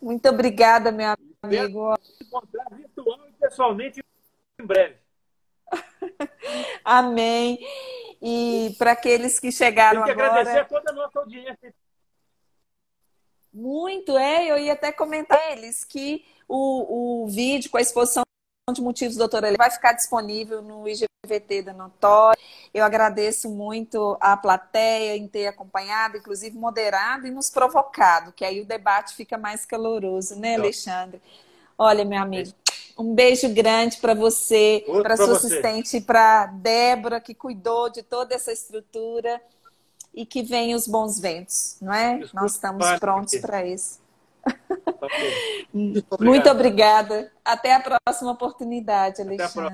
Muito 0.00 0.28
obrigada, 0.28 0.92
meu 0.92 1.14
amigo. 1.42 1.94
Encontrar 2.20 2.66
virtual 2.70 3.20
e 3.26 3.32
pessoalmente 3.32 4.04
em 4.60 4.66
breve. 4.66 4.96
Amém. 6.84 7.58
E 8.20 8.74
para 8.76 8.92
aqueles 8.92 9.40
que 9.40 9.50
chegaram 9.50 10.02
agora... 10.02 10.14
Tem 10.14 10.16
que 10.16 10.30
agradecer 10.30 10.58
a 10.58 10.64
toda 10.66 10.90
a 10.90 10.94
nossa 10.94 11.18
audiência 11.20 11.74
muito, 13.54 14.18
é. 14.18 14.50
Eu 14.50 14.58
ia 14.58 14.72
até 14.72 14.90
comentar 14.90 15.52
eles 15.52 15.84
que 15.84 16.24
o, 16.48 17.24
o 17.24 17.28
vídeo 17.28 17.70
com 17.70 17.78
a 17.78 17.80
exposição 17.80 18.24
de 18.72 18.80
motivos, 18.80 19.16
doutora, 19.16 19.48
ele 19.48 19.58
vai 19.58 19.70
ficar 19.70 19.92
disponível 19.92 20.62
no 20.62 20.88
IGVT 20.88 21.62
da 21.62 21.72
Notória. 21.72 22.40
Eu 22.72 22.82
agradeço 22.82 23.50
muito 23.50 24.16
a 24.20 24.36
plateia 24.36 25.16
em 25.16 25.28
ter 25.28 25.46
acompanhado, 25.46 26.16
inclusive 26.16 26.56
moderado 26.56 27.26
e 27.26 27.30
nos 27.30 27.50
provocado, 27.50 28.32
que 28.32 28.44
aí 28.44 28.60
o 28.60 28.64
debate 28.64 29.14
fica 29.14 29.36
mais 29.36 29.66
caloroso, 29.66 30.36
né, 30.36 30.56
Alexandre? 30.56 31.20
Olha, 31.76 32.04
meu 32.04 32.22
amigo, 32.22 32.52
um 32.96 33.14
beijo 33.14 33.52
grande 33.52 33.98
para 33.98 34.14
você, 34.14 34.84
para 35.02 35.16
sua 35.16 35.26
você. 35.26 35.46
assistente, 35.46 36.00
para 36.00 36.46
Débora, 36.46 37.20
que 37.20 37.34
cuidou 37.34 37.90
de 37.90 38.02
toda 38.02 38.34
essa 38.34 38.52
estrutura 38.52 39.40
e 40.14 40.24
que 40.24 40.42
venham 40.42 40.76
os 40.76 40.86
bons 40.86 41.18
ventos, 41.18 41.76
não 41.80 41.92
é? 41.92 42.18
Desculpa, 42.18 42.40
Nós 42.40 42.52
estamos 42.52 42.98
prontos 42.98 43.36
para 43.40 43.66
isso. 43.66 43.98
Tá 44.44 45.08
Muito 46.20 46.50
obrigada. 46.50 47.32
Até 47.44 47.74
a 47.74 47.80
próxima 47.80 48.30
oportunidade, 48.30 49.20
Alexandre. 49.20 49.70